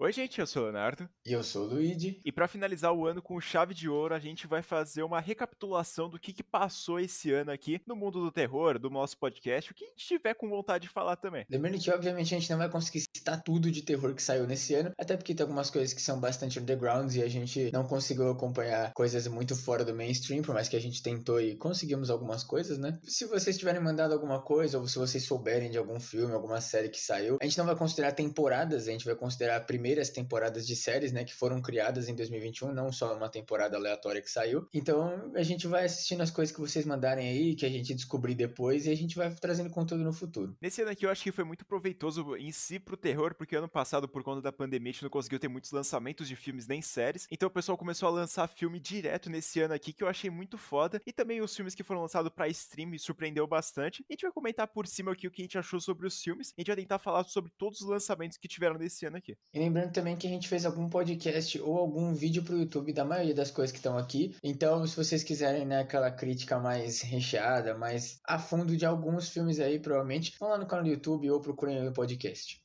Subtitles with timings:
[0.00, 1.10] Oi, gente, eu sou o Leonardo.
[1.26, 2.20] E eu sou o Luigi.
[2.24, 6.08] E para finalizar o ano com chave de ouro, a gente vai fazer uma recapitulação
[6.08, 9.74] do que, que passou esse ano aqui no mundo do terror, do nosso podcast, o
[9.74, 11.44] que a gente tiver com vontade de falar também.
[11.50, 14.72] Lembrando que, obviamente, a gente não vai conseguir citar tudo de terror que saiu nesse
[14.72, 18.30] ano, até porque tem algumas coisas que são bastante underground e a gente não conseguiu
[18.30, 22.44] acompanhar coisas muito fora do mainstream, por mais que a gente tentou e conseguimos algumas
[22.44, 23.00] coisas, né?
[23.02, 26.88] Se vocês tiverem mandado alguma coisa, ou se vocês souberem de algum filme, alguma série
[26.88, 30.66] que saiu, a gente não vai considerar temporadas, a gente vai considerar a primeiras temporadas
[30.66, 34.68] de séries, né, que foram criadas em 2021, não só uma temporada aleatória que saiu.
[34.74, 38.34] Então, a gente vai assistindo as coisas que vocês mandarem aí, que a gente descobrir
[38.34, 40.54] depois, e a gente vai trazendo conteúdo no futuro.
[40.60, 43.68] Nesse ano aqui eu acho que foi muito proveitoso em si pro terror, porque ano
[43.68, 46.82] passado, por conta da pandemia, a gente não conseguiu ter muitos lançamentos de filmes nem
[46.82, 47.26] séries.
[47.30, 50.58] Então o pessoal começou a lançar filme direto nesse ano aqui, que eu achei muito
[50.58, 51.00] foda.
[51.06, 54.02] E também os filmes que foram lançados pra stream me surpreendeu bastante.
[54.02, 56.20] E a gente vai comentar por cima aqui o que a gente achou sobre os
[56.20, 56.52] filmes.
[56.58, 59.38] A gente vai tentar falar sobre todos os lançamentos que tiveram nesse ano aqui.
[59.54, 63.04] E lembrando também que a gente fez algum podcast ou algum vídeo pro YouTube da
[63.04, 64.34] maioria das coisas que estão aqui.
[64.42, 69.60] Então, se vocês quiserem, né, aquela crítica mais recheada, mais a fundo de alguns filmes
[69.60, 72.60] aí, provavelmente, vão lá no canal do YouTube ou procurem o podcast.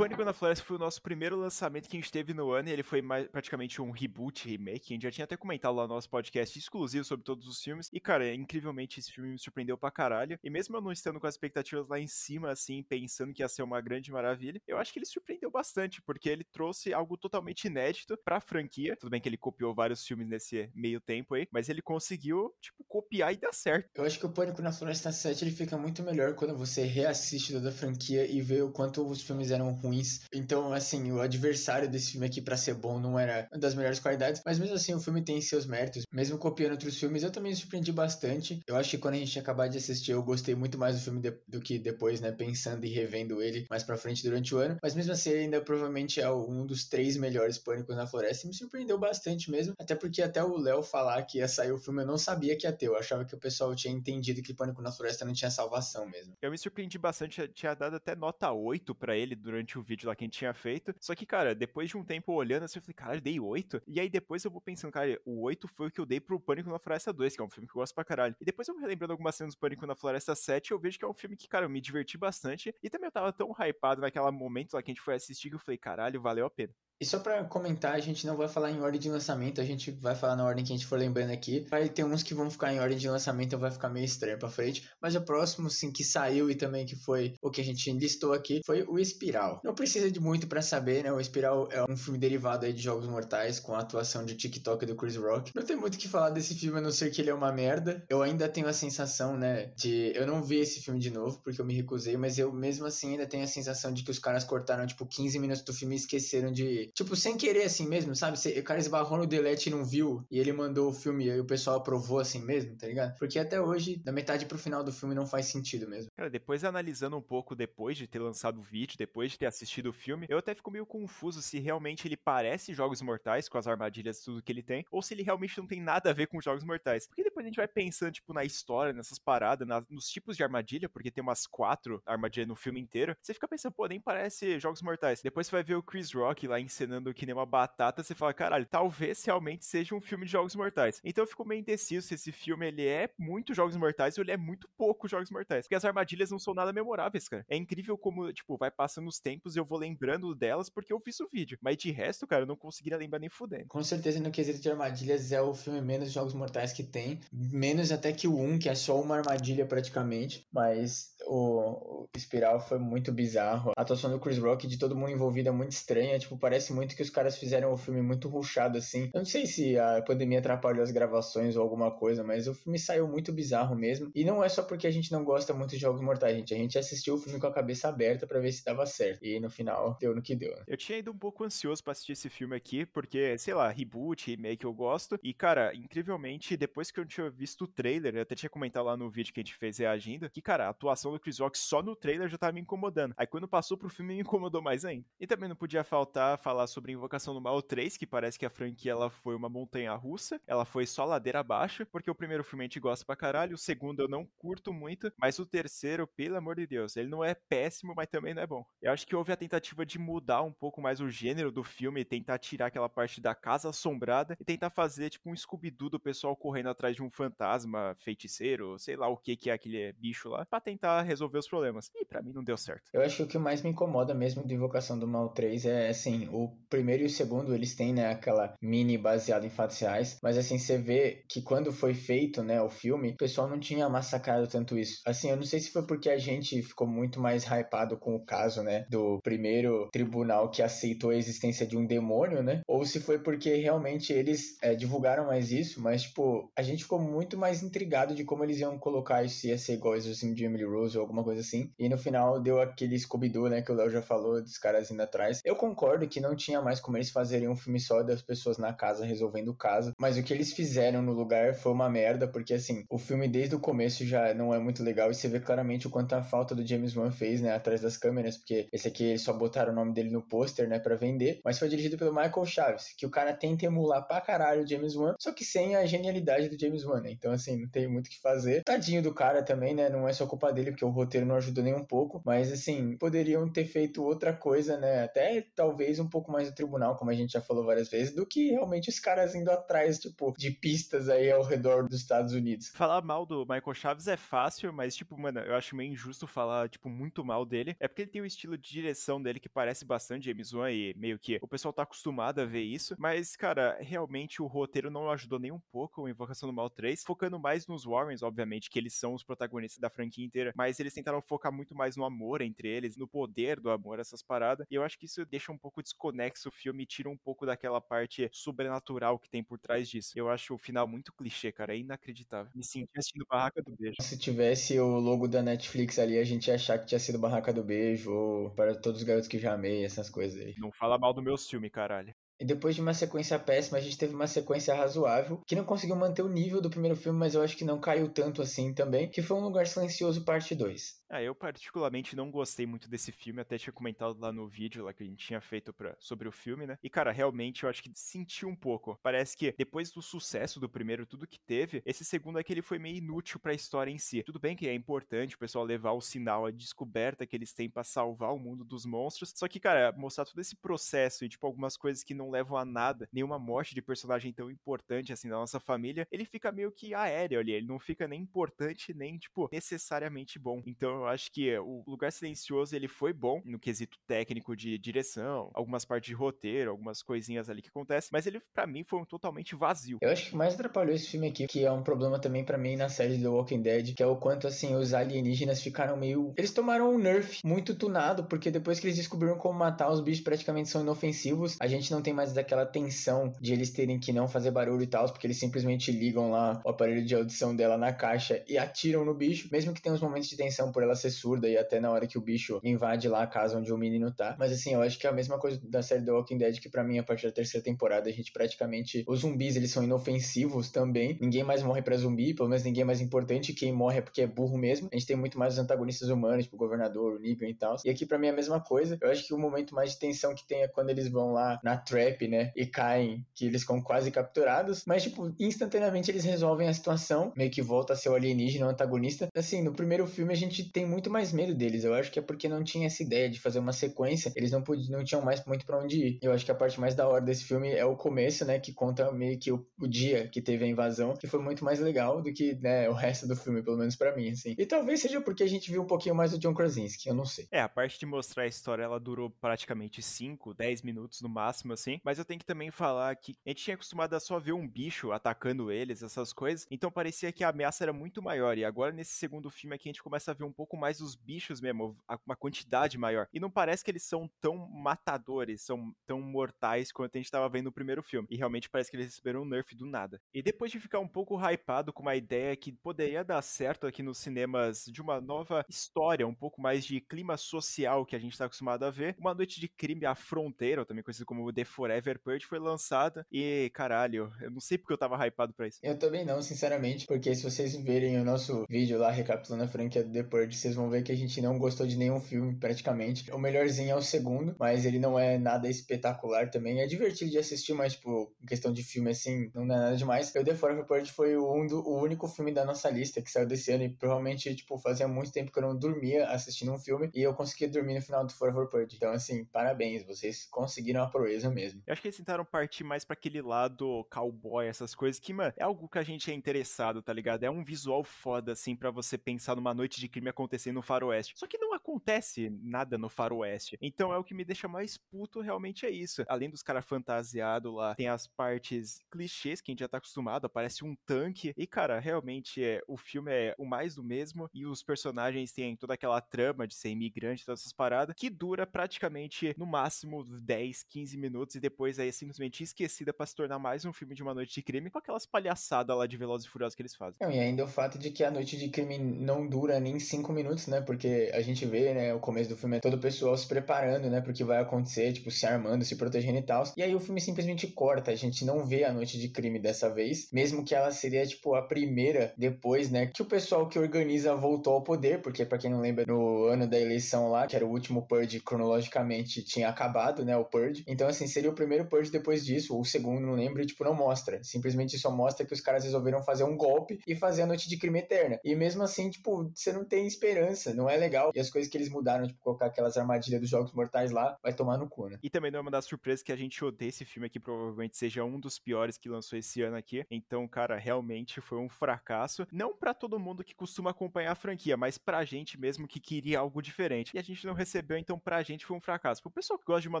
[0.06, 2.72] Pânico na Floresta foi o nosso primeiro lançamento que a gente teve no ano e
[2.72, 4.92] ele foi mais, praticamente um reboot, remake.
[4.92, 7.90] A gente já tinha até comentado lá no nosso podcast exclusivo sobre todos os filmes.
[7.92, 10.38] E, cara, incrivelmente esse filme me surpreendeu pra caralho.
[10.44, 13.48] E mesmo eu não estando com as expectativas lá em cima, assim, pensando que ia
[13.48, 17.64] ser uma grande maravilha, eu acho que ele surpreendeu bastante, porque ele trouxe algo totalmente
[17.64, 18.94] inédito pra franquia.
[18.94, 22.84] Tudo bem que ele copiou vários filmes nesse meio tempo aí, mas ele conseguiu, tipo,
[22.86, 23.90] copiar e dar certo.
[23.96, 27.52] Eu acho que o Pânico na Floresta 7 ele fica muito melhor quando você reassiste
[27.52, 30.20] toda a franquia e vê o quanto os filmes eram ruins ruins.
[30.32, 34.42] Então, assim, o adversário desse filme aqui, para ser bom, não era das melhores qualidades.
[34.44, 36.04] Mas mesmo assim, o filme tem seus méritos.
[36.12, 38.60] Mesmo copiando outros filmes, eu também me surpreendi bastante.
[38.66, 41.20] Eu acho que quando a gente acabar de assistir, eu gostei muito mais do filme
[41.20, 42.32] de, do que depois, né?
[42.32, 44.76] Pensando e revendo ele mais pra frente durante o ano.
[44.82, 48.46] Mas mesmo assim, ele ainda provavelmente é um dos três melhores Pânicos na Floresta.
[48.46, 49.74] E me surpreendeu bastante mesmo.
[49.78, 52.66] Até porque até o Léo falar que ia sair o filme, eu não sabia que
[52.66, 52.86] ia ter.
[52.86, 56.34] Eu achava que o pessoal tinha entendido que Pânico na Floresta não tinha salvação mesmo.
[56.40, 57.46] Eu me surpreendi bastante.
[57.48, 60.52] Tinha dado até nota 8 para ele durante o vídeo lá que a gente tinha
[60.52, 60.94] feito.
[61.00, 63.82] Só que, cara, depois de um tempo olhando assim, eu falei, cara, eu dei 8.
[63.86, 66.40] E aí depois eu vou pensando, cara, o 8 foi o que eu dei pro
[66.40, 68.34] Pânico na Floresta 2, que é um filme que eu gosto pra caralho.
[68.40, 71.04] E depois eu vou relembrando algumas cenas do Pânico na Floresta 7, eu vejo que
[71.04, 72.74] é um filme que, cara, eu me diverti bastante.
[72.82, 75.54] E também eu tava tão hypado naquele momento lá que a gente foi assistir que
[75.54, 76.74] eu falei, caralho, valeu a pena.
[76.98, 79.90] E só para comentar, a gente não vai falar em ordem de lançamento, a gente
[79.90, 81.66] vai falar na ordem que a gente for lembrando aqui.
[81.70, 84.48] Vai ter uns que vão ficar em ordem de lançamento, vai ficar meio estranho pra
[84.48, 84.88] frente.
[85.00, 88.32] Mas o próximo, sim, que saiu e também que foi o que a gente listou
[88.32, 89.60] aqui, foi o Espiral.
[89.62, 91.12] Não precisa de muito para saber, né?
[91.12, 94.86] O Espiral é um filme derivado aí de Jogos Mortais, com a atuação de TikTok
[94.86, 95.52] do Chris Rock.
[95.54, 97.52] Não tem muito o que falar desse filme, a não ser que ele é uma
[97.52, 98.02] merda.
[98.08, 100.12] Eu ainda tenho a sensação, né, de...
[100.14, 103.12] Eu não vi esse filme de novo, porque eu me recusei, mas eu mesmo assim
[103.12, 105.98] ainda tenho a sensação de que os caras cortaram, tipo, 15 minutos do filme e
[105.98, 106.85] esqueceram de...
[106.92, 108.36] Tipo, sem querer assim mesmo, sabe?
[108.58, 111.44] O cara esbarrou no delete e não viu, e ele mandou o filme e o
[111.44, 113.16] pessoal aprovou assim mesmo, tá ligado?
[113.18, 116.10] Porque até hoje, da metade pro final do filme, não faz sentido mesmo.
[116.16, 119.90] Cara, depois analisando um pouco depois de ter lançado o vídeo, depois de ter assistido
[119.90, 123.66] o filme, eu até fico meio confuso se realmente ele parece Jogos Mortais, com as
[123.66, 126.26] armadilhas e tudo que ele tem, ou se ele realmente não tem nada a ver
[126.26, 127.06] com Jogos Mortais.
[127.06, 130.42] Porque depois a gente vai pensando, tipo, na história, nessas paradas, nas, nos tipos de
[130.42, 134.58] armadilha, porque tem umas quatro armadilhas no filme inteiro, você fica pensando, pô, nem parece
[134.58, 135.22] Jogos Mortais.
[135.22, 138.34] Depois você vai ver o Chris Rock lá encenando que nem uma batata, você fala,
[138.34, 141.00] caralho, talvez realmente seja um filme de Jogos Mortais.
[141.02, 144.32] Então eu fico meio indeciso se esse filme ele é muito Jogos Mortais ou ele
[144.32, 145.64] é muito pouco Jogos Mortais.
[145.64, 147.44] Porque as armadilhas não são nada memoráveis, cara.
[147.48, 151.00] É incrível como, tipo, vai passando os tempos e eu vou lembrando delas porque eu
[151.00, 151.58] fiz o vídeo.
[151.62, 153.66] Mas de resto, cara, eu não conseguiria lembrar nem fudendo.
[153.68, 157.20] Com certeza, no quesito de armadilhas, é o filme menos Jogos Mortais que tem.
[157.32, 160.46] Menos até que o 1, que é só uma armadilha praticamente.
[160.52, 163.72] Mas o, o Espiral foi muito bizarro.
[163.76, 166.18] A atuação do Chris Rock de todo mundo envolvido é muito estranha.
[166.18, 169.10] Tipo, parece muito que os caras fizeram o filme muito ruchado, assim.
[169.12, 172.78] Eu não sei se a pandemia atrapalhou as gravações ou alguma coisa, mas o filme
[172.78, 174.10] saiu muito bizarro mesmo.
[174.14, 176.54] E não é só porque a gente não gosta muito de Jogos Mortais, gente.
[176.54, 179.24] A gente assistiu o filme com a cabeça aberta para ver se dava certo.
[179.24, 180.54] E no final, deu no que deu.
[180.56, 180.64] Né?
[180.66, 184.30] Eu tinha ido um pouco ansioso para assistir esse filme aqui, porque, sei lá, reboot,
[184.30, 185.18] remake eu gosto.
[185.22, 188.96] E, cara, incrivelmente, depois que eu tinha visto o trailer, eu até tinha comentado lá
[188.96, 191.82] no vídeo que a gente fez reagindo, que, cara, a atuação do Chris Rock só
[191.82, 193.14] no trailer já tava me incomodando.
[193.16, 195.04] Aí quando passou pro filme, me incomodou mais ainda.
[195.20, 198.46] E também não podia faltar falar falar sobre Invocação do Mal 3, que parece que
[198.46, 202.42] a franquia ela foi uma montanha russa, ela foi só ladeira abaixo, porque o primeiro
[202.42, 206.06] filme a gente gosta pra caralho, o segundo eu não curto muito, mas o terceiro,
[206.06, 208.64] pelo amor de Deus, ele não é péssimo, mas também não é bom.
[208.80, 212.06] Eu acho que houve a tentativa de mudar um pouco mais o gênero do filme,
[212.06, 216.34] tentar tirar aquela parte da casa assombrada e tentar fazer tipo um Scooby-Doo do pessoal
[216.34, 220.46] correndo atrás de um fantasma, feiticeiro, sei lá o que que é aquele bicho lá,
[220.46, 221.90] para tentar resolver os problemas.
[221.94, 222.88] E para mim não deu certo.
[222.94, 225.88] Eu acho que o que mais me incomoda mesmo de Invocação do Mal 3 é
[225.90, 230.18] assim, o primeiro e o segundo eles têm, né, aquela mini baseada em fatos reais,
[230.22, 233.88] mas assim, você vê que quando foi feito, né, o filme, o pessoal não tinha
[233.88, 235.00] massacrado tanto isso.
[235.06, 238.24] Assim, eu não sei se foi porque a gente ficou muito mais hypado com o
[238.24, 243.00] caso, né, do primeiro tribunal que aceitou a existência de um demônio, né, ou se
[243.00, 247.62] foi porque realmente eles é, divulgaram mais isso, mas, tipo, a gente ficou muito mais
[247.62, 250.96] intrigado de como eles iam colocar isso, se ia ser igual Exorcismo de Emily Rose
[250.96, 254.02] ou alguma coisa assim, e no final deu aquele Scooby-Doo, né, que o Léo já
[254.02, 255.40] falou, dos caras indo atrás.
[255.44, 258.72] Eu concordo que não tinha mais como eles fazerem um filme só das pessoas na
[258.72, 262.54] casa resolvendo o caso, mas o que eles fizeram no lugar foi uma merda, porque,
[262.54, 265.86] assim, o filme desde o começo já não é muito legal, e você vê claramente
[265.86, 269.04] o quanto a falta do James Wan fez, né, atrás das câmeras, porque esse aqui
[269.04, 272.14] eles só botaram o nome dele no pôster, né, para vender, mas foi dirigido pelo
[272.14, 275.74] Michael Chaves, que o cara tenta emular pra caralho o James Wan, só que sem
[275.76, 277.10] a genialidade do James Wan, né?
[277.10, 278.62] Então, assim, não tem muito o que fazer.
[278.64, 279.88] Tadinho do cara também, né?
[279.88, 282.96] Não é só culpa dele, porque o roteiro não ajudou nem um pouco, mas, assim,
[282.96, 285.04] poderiam ter feito outra coisa, né?
[285.04, 288.26] Até talvez um pouco mais do tribunal, como a gente já falou várias vezes, do
[288.26, 292.68] que realmente os caras indo atrás, tipo, de pistas aí ao redor dos Estados Unidos.
[292.74, 296.68] Falar mal do Michael Chaves é fácil, mas, tipo, mano, eu acho meio injusto falar,
[296.68, 297.76] tipo, muito mal dele.
[297.80, 300.94] É porque ele tem o estilo de direção dele que parece bastante James Wan e
[300.96, 302.94] meio que o pessoal tá acostumado a ver isso.
[302.98, 307.02] Mas, cara, realmente o roteiro não ajudou nem um pouco o Invocação do Mal 3,
[307.04, 310.94] focando mais nos Warrens, obviamente, que eles são os protagonistas da franquia inteira, mas eles
[310.94, 314.66] tentaram focar muito mais no amor entre eles, no poder do amor, essas paradas.
[314.70, 315.82] E eu acho que isso deixa um pouco
[316.12, 320.12] desconexo o filme e tira um pouco daquela parte sobrenatural que tem por trás disso.
[320.16, 322.50] Eu acho o final muito clichê, cara, é inacreditável.
[322.54, 323.96] Me senti assistindo Barraca do Beijo.
[324.00, 327.52] Se tivesse o logo da Netflix ali, a gente ia achar que tinha sido Barraca
[327.52, 330.54] do Beijo, ou para todos os garotos que já amei, essas coisas aí.
[330.58, 332.14] Não fala mal do meu filme, caralho.
[332.38, 335.96] E depois de uma sequência péssima, a gente teve uma sequência razoável, que não conseguiu
[335.96, 339.08] manter o nível do primeiro filme, mas eu acho que não caiu tanto assim também,
[339.08, 340.96] que foi Um Lugar Silencioso Parte 2.
[341.08, 344.92] Ah, eu particularmente não gostei muito desse filme, até tinha comentado lá no vídeo lá
[344.92, 346.76] que a gente tinha feito pra, sobre o filme, né?
[346.82, 348.98] E cara, realmente eu acho que senti um pouco.
[349.04, 352.60] Parece que depois do sucesso do primeiro, tudo que teve, esse segundo é que ele
[352.60, 354.20] foi meio inútil para a história em si.
[354.24, 357.70] Tudo bem que é importante o pessoal levar o sinal, a descoberta que eles têm
[357.70, 361.46] para salvar o mundo dos monstros, só que cara, mostrar todo esse processo e tipo
[361.46, 365.36] algumas coisas que não levam a nada, nenhuma morte de personagem tão importante assim da
[365.36, 369.48] nossa família, ele fica meio que aéreo ali, ele não fica nem importante nem tipo
[369.52, 370.60] necessariamente bom.
[370.66, 375.50] Então eu acho que o Lugar Silencioso ele foi bom no quesito técnico de direção,
[375.54, 379.04] algumas partes de roteiro, algumas coisinhas ali que acontecem, mas ele para mim foi um
[379.04, 379.98] totalmente vazio.
[380.00, 382.76] Eu acho que mais atrapalhou esse filme aqui, que é um problema também para mim
[382.76, 386.52] na série The Walking Dead, que é o quanto assim os alienígenas ficaram meio, eles
[386.52, 390.68] tomaram um nerf muito tunado, porque depois que eles descobriram como matar os bichos praticamente
[390.68, 394.50] são inofensivos, a gente não tem mais daquela tensão de eles terem que não fazer
[394.50, 398.42] barulho e tal, porque eles simplesmente ligam lá o aparelho de audição dela na caixa
[398.48, 401.48] e atiram no bicho, mesmo que tenha uns momentos de tensão por ela ser surda
[401.48, 404.36] e até na hora que o bicho invade lá a casa onde o menino tá.
[404.38, 406.68] Mas assim, eu acho que é a mesma coisa da série The Walking Dead, que
[406.68, 409.04] para mim, a partir da terceira temporada, a gente praticamente.
[409.06, 411.18] Os zumbis, eles são inofensivos também.
[411.20, 413.52] Ninguém mais morre pra zumbi, pelo menos ninguém é mais importante.
[413.52, 414.88] Quem morre é porque é burro mesmo.
[414.92, 417.76] A gente tem muito mais os antagonistas humanos, tipo o governador, o Negan e tal.
[417.84, 418.98] E aqui para mim é a mesma coisa.
[419.00, 421.60] Eu acho que o momento mais de tensão que tem é quando eles vão lá
[421.62, 422.52] na trap, né?
[422.56, 424.84] E caem, que eles ficam quase capturados.
[424.86, 427.32] Mas, tipo, instantaneamente eles resolvem a situação.
[427.36, 429.28] Meio que volta a ser o alienígena, o antagonista.
[429.34, 431.84] Assim, no primeiro filme a gente tem muito mais medo deles.
[431.84, 434.30] Eu acho que é porque não tinha essa ideia de fazer uma sequência.
[434.36, 436.18] Eles não, podiam, não tinham mais muito para onde ir.
[436.20, 438.58] Eu acho que a parte mais da hora desse filme é o começo, né?
[438.58, 441.80] Que conta meio que o, o dia que teve a invasão, que foi muito mais
[441.80, 444.54] legal do que né, o resto do filme, pelo menos para mim, assim.
[444.58, 447.24] E talvez seja porque a gente viu um pouquinho mais do John Krasinski, eu não
[447.24, 447.48] sei.
[447.50, 451.72] É, a parte de mostrar a história, ela durou praticamente 5, 10 minutos no máximo,
[451.72, 452.02] assim.
[452.04, 454.68] Mas eu tenho que também falar que a gente tinha acostumado a só ver um
[454.68, 456.66] bicho atacando eles, essas coisas.
[456.70, 458.58] Então parecia que a ameaça era muito maior.
[458.58, 461.14] E agora, nesse segundo filme aqui, a gente começa a ver um pouco mais os
[461.14, 461.94] bichos mesmo,
[462.24, 463.28] uma quantidade maior.
[463.30, 467.46] E não parece que eles são tão matadores, são tão mortais quanto a gente tava
[467.50, 468.26] vendo no primeiro filme.
[468.30, 470.18] E realmente parece que eles receberam um nerf do nada.
[470.32, 474.02] E depois de ficar um pouco hypado com uma ideia que poderia dar certo aqui
[474.02, 478.38] nos cinemas de uma nova história, um pouco mais de clima social que a gente
[478.38, 482.18] tá acostumado a ver, Uma Noite de Crime à Fronteira, também conhecido como The Forever
[482.20, 483.26] Purge, foi lançada.
[483.30, 485.78] E, caralho, eu não sei porque eu tava hypado pra isso.
[485.82, 490.04] Eu também não, sinceramente, porque se vocês verem o nosso vídeo lá recapitulando a franquia
[490.04, 493.30] The Purge porque vocês vão ver que a gente não gostou de nenhum filme praticamente.
[493.30, 496.80] O melhorzinho é o segundo, mas ele não é nada espetacular também.
[496.80, 500.34] É divertido de assistir, mas, tipo, em questão de filme assim, não é nada demais.
[500.34, 503.30] Eu The Forever Purge foi o, um do, o único filme da nossa lista que
[503.30, 506.78] saiu desse ano e provavelmente, tipo, fazia muito tempo que eu não dormia assistindo um
[506.78, 508.96] filme e eu consegui dormir no final do Forever Purge.
[508.96, 511.82] Então, assim, parabéns, vocês conseguiram a proeza mesmo.
[511.86, 515.52] Eu acho que eles tentaram partir mais para aquele lado cowboy, essas coisas que, mano,
[515.56, 517.44] é algo que a gente é interessado, tá ligado?
[517.44, 521.34] É um visual foda, assim, para você pensar numa noite de crime acontecendo no faroeste.
[521.36, 523.76] Só que não acontece nada no faroeste.
[523.80, 526.24] Então é o que me deixa mais puto, realmente é isso.
[526.28, 530.46] Além dos caras fantasiados lá, tem as partes clichês que a gente já tá acostumado,
[530.46, 531.52] aparece um tanque.
[531.56, 534.48] E, cara, realmente é, o filme é o mais do mesmo.
[534.52, 538.66] E os personagens têm toda aquela trama de ser imigrante, todas essas paradas, que dura
[538.66, 543.84] praticamente no máximo 10, 15 minutos e depois é simplesmente esquecida para se tornar mais
[543.84, 546.74] um filme de uma noite de crime com aquelas palhaçadas lá de Velozes e Furiosos
[546.74, 547.18] que eles fazem.
[547.20, 550.32] Não, e ainda o fato de que a noite de crime não dura nem 5
[550.36, 550.80] minutos, né?
[550.80, 554.08] Porque a gente vê, né, o começo do filme é todo o pessoal se preparando,
[554.08, 556.62] né, porque vai acontecer, tipo, se armando, se protegendo e tal.
[556.76, 559.88] E aí o filme simplesmente corta, a gente não vê a noite de crime dessa
[559.88, 564.34] vez, mesmo que ela seria, tipo, a primeira depois, né, que o pessoal que organiza
[564.34, 567.66] voltou ao poder, porque para quem não lembra, no ano da eleição lá, que era
[567.66, 570.84] o último Purge cronologicamente, tinha acabado, né, o Purge.
[570.86, 573.84] Então, assim, seria o primeiro Purge depois disso, ou o segundo, não lembro, e, tipo,
[573.84, 574.42] não mostra.
[574.42, 577.76] Simplesmente só mostra que os caras resolveram fazer um golpe e fazer a noite de
[577.76, 578.38] crime eterna.
[578.44, 581.30] E mesmo assim, tipo, você não tem esperança, não é legal.
[581.34, 584.52] E as coisas que eles mudaram, tipo, colocar aquelas armadilhas dos Jogos Mortais lá, vai
[584.52, 585.18] tomar no cu, né?
[585.22, 587.96] E também não é uma das surpresas que a gente odeia esse filme aqui, provavelmente
[587.96, 590.04] seja um dos piores que lançou esse ano aqui.
[590.10, 592.46] Então, cara, realmente foi um fracasso.
[592.50, 596.38] Não para todo mundo que costuma acompanhar a franquia, mas pra gente mesmo que queria
[596.38, 597.12] algo diferente.
[597.14, 599.22] E a gente não recebeu, então pra gente foi um fracasso.
[599.22, 600.00] Pro pessoal que gosta de Uma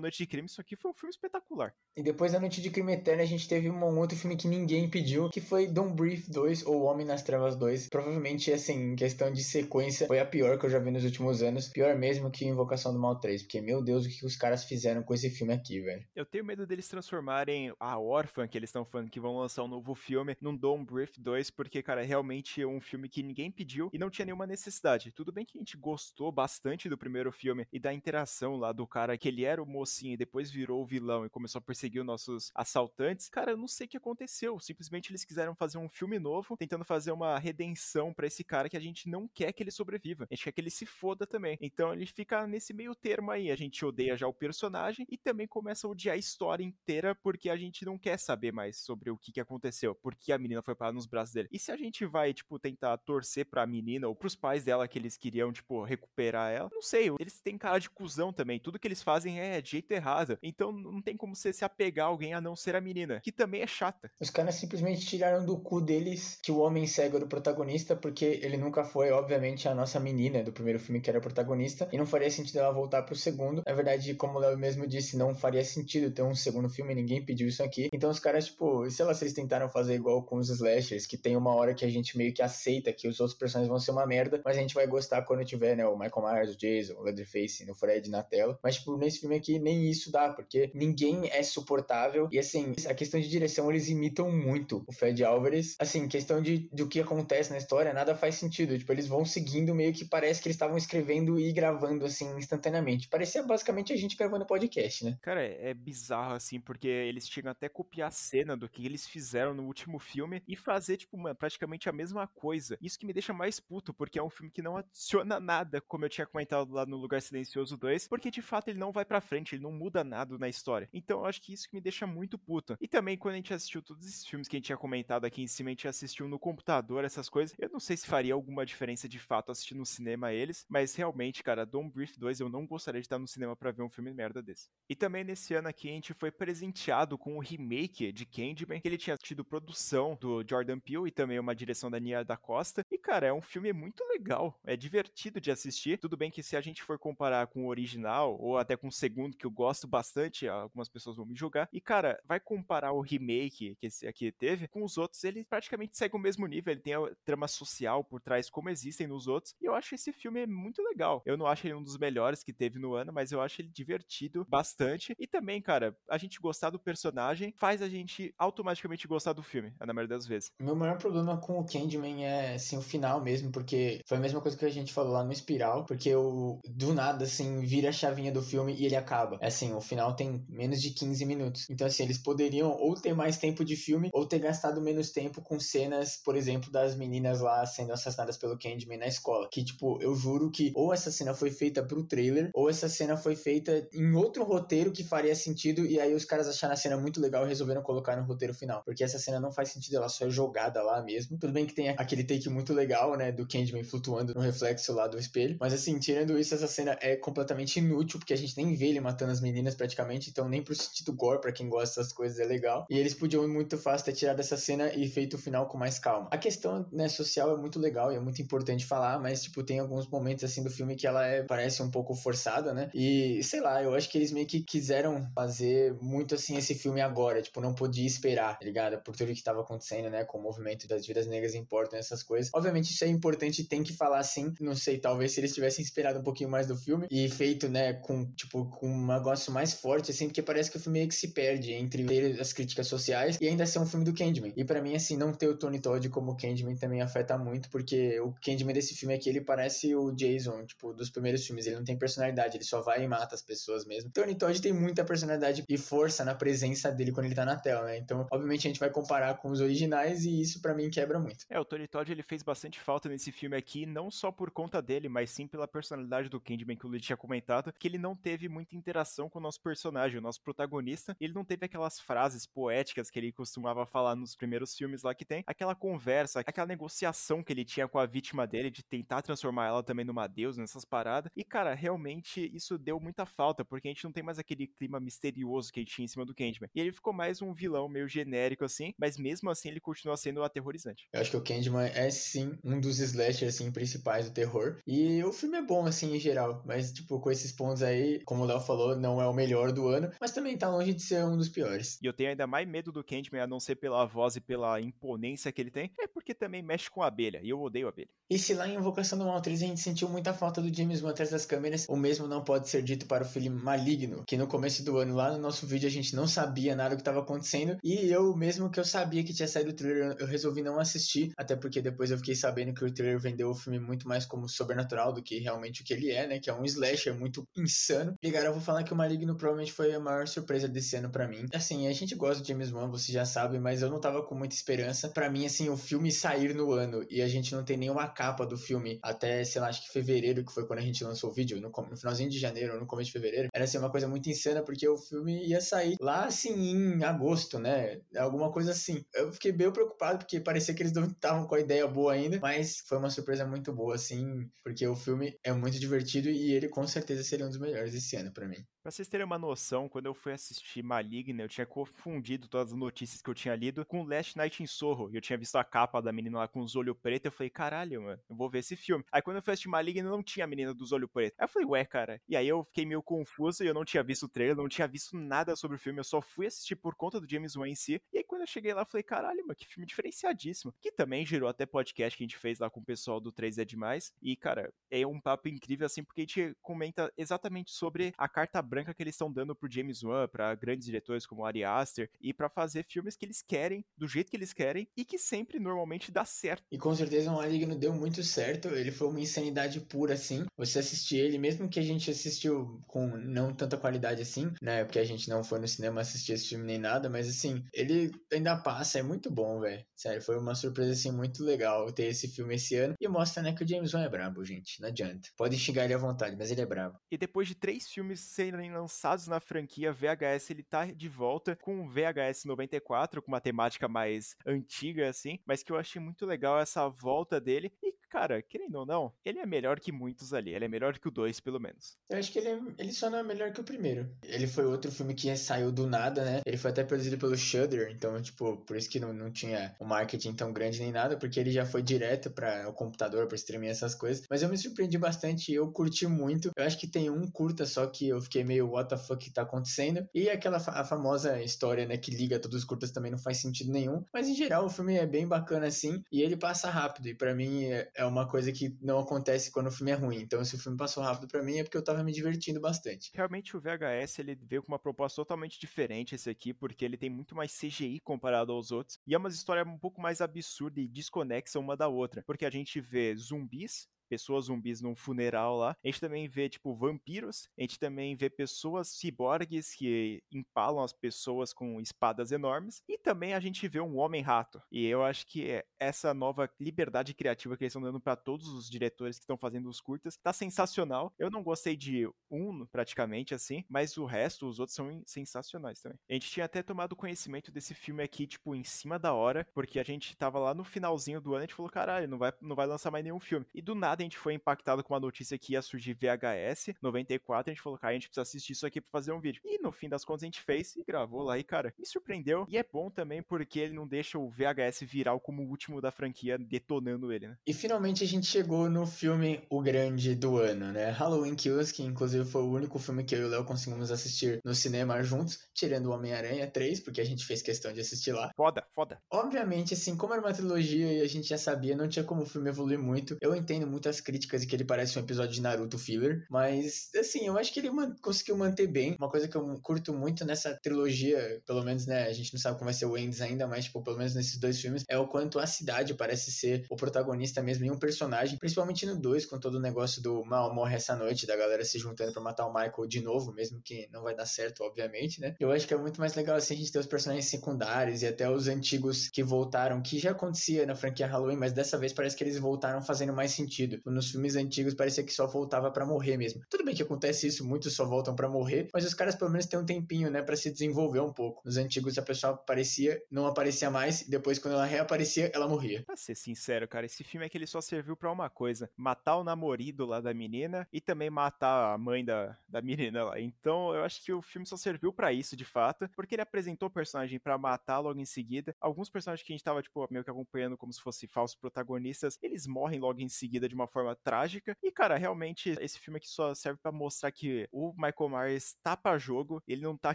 [0.00, 1.74] Noite de Crime, isso aqui foi um filme espetacular.
[1.96, 4.88] E depois da Noite de Crime Eterna, a gente teve um outro filme que ninguém
[4.88, 7.88] pediu, que foi Don't Breathe 2, ou Homem nas Trevas 2.
[7.88, 11.42] Provavelmente, assim, em questão de sequência, foi a pior que eu já vi nos últimos
[11.42, 11.68] anos.
[11.68, 15.02] Pior mesmo que Invocação do Mal 3, porque, meu Deus, o que os caras fizeram
[15.02, 16.04] com esse filme aqui, velho.
[16.14, 19.68] Eu tenho medo deles transformarem a órfã que eles estão falando que vão lançar um
[19.68, 23.90] novo filme num Don't Breathe 2, porque, cara, é realmente um filme que ninguém pediu
[23.92, 25.12] e não tinha nenhuma necessidade.
[25.12, 28.86] Tudo bem que a gente gostou bastante do primeiro filme e da interação lá do
[28.86, 32.00] cara que ele era o mocinho e depois virou o vilão e começou a perseguir
[32.00, 33.28] os nossos assaltantes.
[33.28, 34.58] Cara, eu não sei o que aconteceu.
[34.60, 38.76] Simplesmente eles quiseram fazer um filme novo, tentando fazer uma redenção para esse cara que
[38.76, 39.95] a gente não quer que ele sobreviva.
[40.30, 41.56] A gente quer que ele se foda também.
[41.60, 43.50] Então ele fica nesse meio termo aí.
[43.50, 47.48] A gente odeia já o personagem e também começa a odiar a história inteira porque
[47.48, 50.74] a gente não quer saber mais sobre o que, que aconteceu, porque a menina foi
[50.74, 51.48] parar nos braços dele.
[51.50, 54.98] E se a gente vai, tipo, tentar torcer pra menina ou pros pais dela que
[54.98, 58.60] eles queriam, tipo, recuperar ela, não sei, eles têm cara de cuzão também.
[58.60, 60.38] Tudo que eles fazem é de jeito errado.
[60.42, 63.32] Então não tem como você se apegar a alguém a não ser a menina, que
[63.32, 64.10] também é chata.
[64.20, 68.24] Os caras simplesmente tiraram do cu deles que o homem cego era o protagonista, porque
[68.42, 72.06] ele nunca foi, obviamente, a nossa menina do primeiro filme que era protagonista, e não
[72.06, 73.62] faria sentido ela voltar pro segundo.
[73.66, 77.24] Na verdade, como o Léo mesmo disse, não faria sentido ter um segundo filme, ninguém
[77.24, 77.88] pediu isso aqui.
[77.92, 81.36] Então os caras, tipo, sei lá, vocês tentaram fazer igual com os slashers, que tem
[81.36, 84.06] uma hora que a gente meio que aceita que os outros personagens vão ser uma
[84.06, 87.02] merda, mas a gente vai gostar quando tiver, né, o Michael Myers, o Jason, o
[87.02, 88.58] Leatherface, o Fred na tela.
[88.62, 92.28] Mas, tipo, nesse filme aqui, nem isso dá, porque ninguém é suportável.
[92.30, 95.76] E, assim, a questão de direção, eles imitam muito o Fred Álvares.
[95.78, 98.78] Assim, questão de do que acontece na história, nada faz sentido.
[98.78, 103.08] Tipo, eles vão seguindo meio que parece que eles estavam escrevendo e gravando, assim, instantaneamente.
[103.08, 105.18] Parecia basicamente a gente gravando podcast, né?
[105.22, 108.84] Cara, é, é bizarro, assim, porque eles chegam até a copiar a cena do que
[108.84, 112.78] eles fizeram no último filme e fazer, tipo, uma, praticamente a mesma coisa.
[112.80, 116.04] Isso que me deixa mais puto, porque é um filme que não adiciona nada, como
[116.04, 119.20] eu tinha comentado lá no Lugar Silencioso 2, porque de fato ele não vai pra
[119.20, 120.88] frente, ele não muda nada na história.
[120.92, 122.76] Então eu acho que isso que me deixa muito puto.
[122.80, 125.42] E também quando a gente assistiu todos esses filmes que a gente tinha comentado aqui
[125.42, 128.64] em cima, a gente assistiu no computador, essas coisas, eu não sei se faria alguma
[128.64, 132.66] diferença de fato assistir no cinema eles, mas realmente, cara, Don't Brief 2 eu não
[132.66, 134.68] gostaria de estar no cinema para ver um filme merda desse.
[134.88, 138.88] E também nesse ano aqui a gente foi presenteado com o remake de Candyman, que
[138.88, 142.84] ele tinha tido produção do Jordan Peele e também uma direção da Nia da Costa.
[142.90, 145.98] E cara, é um filme muito legal, é divertido de assistir.
[145.98, 148.92] Tudo bem que se a gente for comparar com o original ou até com o
[148.92, 151.68] segundo que eu gosto bastante, algumas pessoas vão me julgar.
[151.72, 155.96] E cara, vai comparar o remake que esse aqui teve com os outros, ele praticamente
[155.96, 159.54] segue o mesmo nível, ele tem a trama social por trás como existem nos outros.
[159.60, 161.22] E eu acho esse filme muito legal.
[161.24, 163.68] Eu não acho ele um dos melhores que teve no ano, mas eu acho ele
[163.68, 165.14] divertido bastante.
[165.18, 169.72] E também, cara, a gente gostar do personagem faz a gente automaticamente gostar do filme,
[169.80, 170.50] na maioria das vezes.
[170.60, 174.40] Meu maior problema com o Candyman é, assim, o final mesmo, porque foi a mesma
[174.40, 177.92] coisa que a gente falou lá no Espiral, porque o do nada, assim, vira a
[177.92, 179.38] chavinha do filme e ele acaba.
[179.40, 181.66] Assim, o final tem menos de 15 minutos.
[181.70, 185.42] Então, assim, eles poderiam ou ter mais tempo de filme ou ter gastado menos tempo
[185.42, 189.45] com cenas, por exemplo, das meninas lá sendo assassinadas pelo Candyman na escola.
[189.50, 193.16] Que, tipo, eu juro que ou essa cena foi feita pro trailer, ou essa cena
[193.16, 196.96] foi feita em outro roteiro que faria sentido, e aí os caras acharam a cena
[196.96, 198.82] muito legal e resolveram colocar no roteiro final.
[198.84, 201.38] Porque essa cena não faz sentido, ela só é jogada lá mesmo.
[201.38, 205.06] Tudo bem que tem aquele take muito legal, né, do Candyman flutuando no reflexo lá
[205.06, 208.74] do espelho, mas assim, tirando isso, essa cena é completamente inútil, porque a gente nem
[208.74, 212.12] vê ele matando as meninas praticamente, então nem pro sentido gore, pra quem gosta dessas
[212.12, 212.86] coisas, é legal.
[212.90, 215.98] E eles podiam muito fácil ter tirado essa cena e feito o final com mais
[215.98, 216.28] calma.
[216.30, 219.80] A questão, né, social é muito legal e é muito importante falar, mas, tipo, tem
[219.80, 222.88] alguns momentos, assim, do filme que ela é, parece um pouco forçada, né?
[222.94, 227.00] E, sei lá, eu acho que eles meio que quiseram fazer muito, assim, esse filme
[227.00, 229.02] agora, tipo, não podia esperar, tá ligado?
[229.02, 232.52] Por tudo que tava acontecendo, né, com o movimento das vidas negras importam, essas coisas.
[232.54, 236.20] Obviamente, isso é importante, tem que falar assim, não sei, talvez se eles tivessem esperado
[236.20, 240.12] um pouquinho mais do filme e feito, né, com, tipo, com um negócio mais forte,
[240.12, 243.38] assim, porque parece que o filme meio que se perde entre ter as críticas sociais
[243.40, 244.52] e ainda ser um filme do Candyman.
[244.56, 248.20] E para mim, assim, não ter o Tony Todd como Candyman também afeta muito, porque
[248.20, 251.66] o Candyman desse filme aqui, ele parece o Jason, tipo, dos primeiros filmes.
[251.66, 254.10] Ele não tem personalidade, ele só vai e mata as pessoas mesmo.
[254.10, 257.86] Tony Todd tem muita personalidade e força na presença dele quando ele tá na tela,
[257.86, 257.98] né?
[257.98, 261.44] Então, obviamente, a gente vai comparar com os originais e isso para mim quebra muito.
[261.48, 264.82] É, o Tony Todd, ele fez bastante falta nesse filme aqui, não só por conta
[264.82, 268.14] dele, mas sim pela personalidade do Candyman que o Luiz tinha comentado, que ele não
[268.14, 271.16] teve muita interação com o nosso personagem, o nosso protagonista.
[271.20, 275.24] Ele não teve aquelas frases poéticas que ele costumava falar nos primeiros filmes lá que
[275.24, 279.66] tem, aquela conversa, aquela negociação que ele tinha com a vítima dele de tentar transformar
[279.66, 281.30] ela também numa deusa nessas paradas.
[281.36, 285.00] E cara, realmente isso deu muita falta, porque a gente não tem mais aquele clima
[285.00, 286.68] misterioso que a gente tinha em cima do Candyman.
[286.74, 290.42] E ele ficou mais um vilão meio genérico assim, mas mesmo assim ele continua sendo
[290.42, 291.08] aterrorizante.
[291.12, 294.78] Eu acho que o Candyman é sim um dos slashers assim principais do terror.
[294.86, 298.42] E o filme é bom assim em geral, mas tipo com esses pontos aí, como
[298.42, 301.24] o Léo falou, não é o melhor do ano, mas também tá longe de ser
[301.24, 301.98] um dos piores.
[302.02, 304.80] E eu tenho ainda mais medo do Candyman, a não ser pela voz e pela
[304.80, 308.08] imponência que ele tem, é porque também mexe com a abelha, e eu odeio abelha.
[308.28, 311.02] E se lá em Invocação do Mal 3 a gente sentiu muita falta do James
[311.02, 314.36] Wan atrás das câmeras, o mesmo não pode ser dito para o filme Maligno, que
[314.36, 317.02] no começo do ano, lá no nosso vídeo, a gente não sabia nada do que
[317.02, 320.62] estava acontecendo, e eu, mesmo que eu sabia que tinha saído o trailer, eu resolvi
[320.62, 324.08] não assistir, até porque depois eu fiquei sabendo que o trailer vendeu o filme muito
[324.08, 327.14] mais como sobrenatural do que realmente o que ele é, né, que é um slasher
[327.14, 328.14] muito insano.
[328.22, 331.10] E cara, eu vou falar que o Maligno provavelmente foi a maior surpresa desse ano
[331.10, 331.46] para mim.
[331.52, 334.34] Assim, a gente gosta do James Wan, você já sabe, mas eu não tava com
[334.34, 335.08] muita esperança.
[335.08, 338.46] Para mim, assim, o filme sair no ano e a gente não tem nenhuma capa
[338.46, 341.32] do filme até, sei lá, acho que fevereiro, que foi quando a gente lançou o
[341.32, 344.28] vídeo, no, no finalzinho de janeiro, no começo de fevereiro, era assim uma coisa muito
[344.28, 348.00] insana, porque o filme ia sair lá assim em agosto, né?
[348.16, 349.04] Alguma coisa assim.
[349.14, 352.38] Eu fiquei bem preocupado, porque parecia que eles não estavam com a ideia boa ainda,
[352.40, 356.68] mas foi uma surpresa muito boa, assim, porque o filme é muito divertido e ele
[356.68, 358.64] com certeza seria um dos melhores esse ano para mim.
[358.86, 362.78] Pra vocês terem uma noção, quando eu fui assistir Maligna, eu tinha confundido todas as
[362.78, 365.10] notícias que eu tinha lido com Last Night in Sorro.
[365.12, 368.02] Eu tinha visto a capa da menina lá com os olhos pretos, eu falei, caralho,
[368.02, 369.04] mano, eu vou ver esse filme.
[369.10, 371.38] Aí quando eu fui assistir Maligna, não tinha a menina dos olhos pretos.
[371.38, 372.20] Aí eu falei, ué, cara.
[372.28, 374.86] E aí eu fiquei meio confuso e eu não tinha visto o trailer, não tinha
[374.86, 377.74] visto nada sobre o filme, eu só fui assistir por conta do James Wan em
[377.74, 378.00] si.
[378.12, 380.74] E aí quando eu cheguei lá, eu falei, caralho, mano, que filme diferenciadíssimo.
[380.80, 383.58] Que também gerou até podcast que a gente fez lá com o pessoal do 3
[383.58, 384.12] é Demais.
[384.22, 388.60] E, cara, é um papo incrível, assim, porque a gente comenta exatamente sobre a carta
[388.62, 392.32] branca que eles estão dando pro James Wan, para grandes diretores como Ari Aster, e
[392.32, 396.10] para fazer filmes que eles querem, do jeito que eles querem, e que sempre normalmente
[396.10, 396.64] dá certo.
[396.70, 400.44] E com certeza o Maligno deu muito certo, ele foi uma insanidade pura, assim.
[400.56, 404.84] Você assistir ele, mesmo que a gente assistiu com não tanta qualidade assim, né?
[404.84, 408.10] Porque a gente não foi no cinema assistir esse filme nem nada, mas assim, ele
[408.32, 409.84] ainda passa, é muito bom, velho.
[409.94, 412.94] Sério, foi uma surpresa, assim, muito legal ter esse filme esse ano.
[413.00, 414.80] E mostra, né, que o James Wan é brabo, gente.
[414.80, 415.28] Não adianta.
[415.36, 416.98] Pode xingar ele à vontade, mas ele é brabo.
[417.10, 421.82] E depois de três filmes serem lançados na franquia VHS, ele tá de volta com
[421.82, 426.58] o VHS 94, com uma temática mais antiga, assim, mas que eu achei muito legal
[426.58, 427.72] essa volta dele.
[427.82, 430.54] E, cara, querendo ou não, ele é melhor que muitos ali.
[430.54, 431.96] Ele é melhor que o 2, pelo menos.
[432.08, 434.10] Eu acho que ele, é, ele só não é melhor que o primeiro.
[434.24, 436.40] Ele foi outro filme que saiu do nada, né?
[436.46, 439.84] Ele foi até produzido pelo Shudder, então, tipo, por isso que não, não tinha um
[439.84, 443.68] marketing tão grande nem nada, porque ele já foi direto para o computador, para streaming,
[443.68, 444.24] essas coisas.
[444.30, 446.50] Mas eu me surpreendi bastante, eu curti muito.
[446.56, 449.42] Eu acho que tem um curta só que eu fiquei meio, what the fuck tá
[449.42, 450.06] acontecendo.
[450.14, 453.72] E aquela a famosa história, né, que liga todos os curtas também não faz sentido
[453.72, 454.04] nenhum.
[454.12, 457.08] Mas em geral o filme é bem bacana assim e ele passa rápido.
[457.08, 457.64] E para mim
[457.96, 460.20] é, uma coisa que não acontece quando o filme é ruim.
[460.20, 463.10] Então se o filme passou rápido para mim é porque eu tava me divertindo bastante.
[463.14, 467.10] Realmente o VHS ele veio com uma proposta totalmente diferente esse aqui, porque ele tem
[467.10, 468.98] muito mais CGI comparado aos outros.
[469.06, 472.22] E é uma história um pouco mais absurda e desconexa uma da outra.
[472.26, 475.76] Porque a gente vê zumbis pessoas zumbis num funeral lá.
[475.84, 477.48] A gente também vê, tipo, vampiros.
[477.58, 482.82] A gente também vê pessoas ciborgues que empalam as pessoas com espadas enormes.
[482.88, 484.62] E também a gente vê um homem-rato.
[484.70, 488.68] E eu acho que essa nova liberdade criativa que eles estão dando para todos os
[488.68, 491.12] diretores que estão fazendo os curtas tá sensacional.
[491.18, 495.98] Eu não gostei de um, praticamente, assim, mas o resto, os outros são sensacionais também.
[496.08, 499.78] A gente tinha até tomado conhecimento desse filme aqui, tipo, em cima da hora, porque
[499.78, 502.32] a gente tava lá no finalzinho do ano e a gente falou, caralho, não vai,
[502.40, 503.46] não vai lançar mais nenhum filme.
[503.54, 507.50] E do nada a gente foi impactado com uma notícia que ia surgir VHS 94,
[507.50, 509.40] a gente falou, cara, a gente precisa assistir isso aqui pra fazer um vídeo.
[509.44, 512.46] E no fim das contas a gente fez e gravou lá e, cara, me surpreendeu.
[512.48, 515.90] E é bom também porque ele não deixa o VHS viral como o último da
[515.90, 517.36] franquia, detonando ele, né?
[517.46, 520.90] E finalmente a gente chegou no filme O Grande do Ano, né?
[520.90, 524.40] Halloween Kills, que inclusive foi o único filme que eu e o Léo conseguimos assistir
[524.44, 528.30] no cinema juntos, tirando o Homem-Aranha 3, porque a gente fez questão de assistir lá.
[528.36, 529.00] Foda, foda.
[529.10, 532.26] Obviamente, assim, como era uma trilogia e a gente já sabia, não tinha como o
[532.26, 533.16] filme evoluir muito.
[533.20, 537.26] Eu entendo muitas críticas e que ele parece um episódio de Naruto filler, mas, assim,
[537.26, 538.96] eu acho que ele man conseguiu manter bem.
[538.98, 542.58] Uma coisa que eu curto muito nessa trilogia, pelo menos, né, a gente não sabe
[542.58, 545.06] como vai ser o Endes ainda, mas, tipo, pelo menos nesses dois filmes, é o
[545.06, 549.38] quanto a cidade parece ser o protagonista mesmo em um personagem, principalmente no 2, com
[549.38, 552.52] todo o negócio do mal morre essa noite, da galera se juntando para matar o
[552.52, 555.34] Michael de novo, mesmo que não vai dar certo, obviamente, né?
[555.38, 558.06] Eu acho que é muito mais legal assim a gente ter os personagens secundários e
[558.06, 562.16] até os antigos que voltaram, que já acontecia na franquia Halloween, mas dessa vez parece
[562.16, 563.75] que eles voltaram fazendo mais sentido.
[563.84, 566.42] Nos filmes antigos parecia que só voltava para morrer mesmo.
[566.48, 569.46] Tudo bem que acontece isso, muitos só voltam para morrer, mas os caras pelo menos
[569.46, 571.42] têm um tempinho, né, para se desenvolver um pouco.
[571.44, 575.82] Nos antigos a pessoa aparecia, não aparecia mais, e depois quando ela reaparecia, ela morria.
[575.84, 579.16] Pra ser sincero, cara, esse filme é que ele só serviu para uma coisa: matar
[579.16, 583.20] o namorado lá da menina e também matar a mãe da, da menina lá.
[583.20, 586.68] Então eu acho que o filme só serviu para isso de fato, porque ele apresentou
[586.68, 588.54] o personagem para matar logo em seguida.
[588.60, 592.18] Alguns personagens que a gente tava, tipo, meio que acompanhando como se fossem falsos protagonistas,
[592.22, 594.56] eles morrem logo em seguida de uma forma trágica.
[594.62, 598.76] E, cara, realmente, esse filme aqui só serve para mostrar que o Michael Myers tá
[598.76, 599.94] pra jogo, ele não tá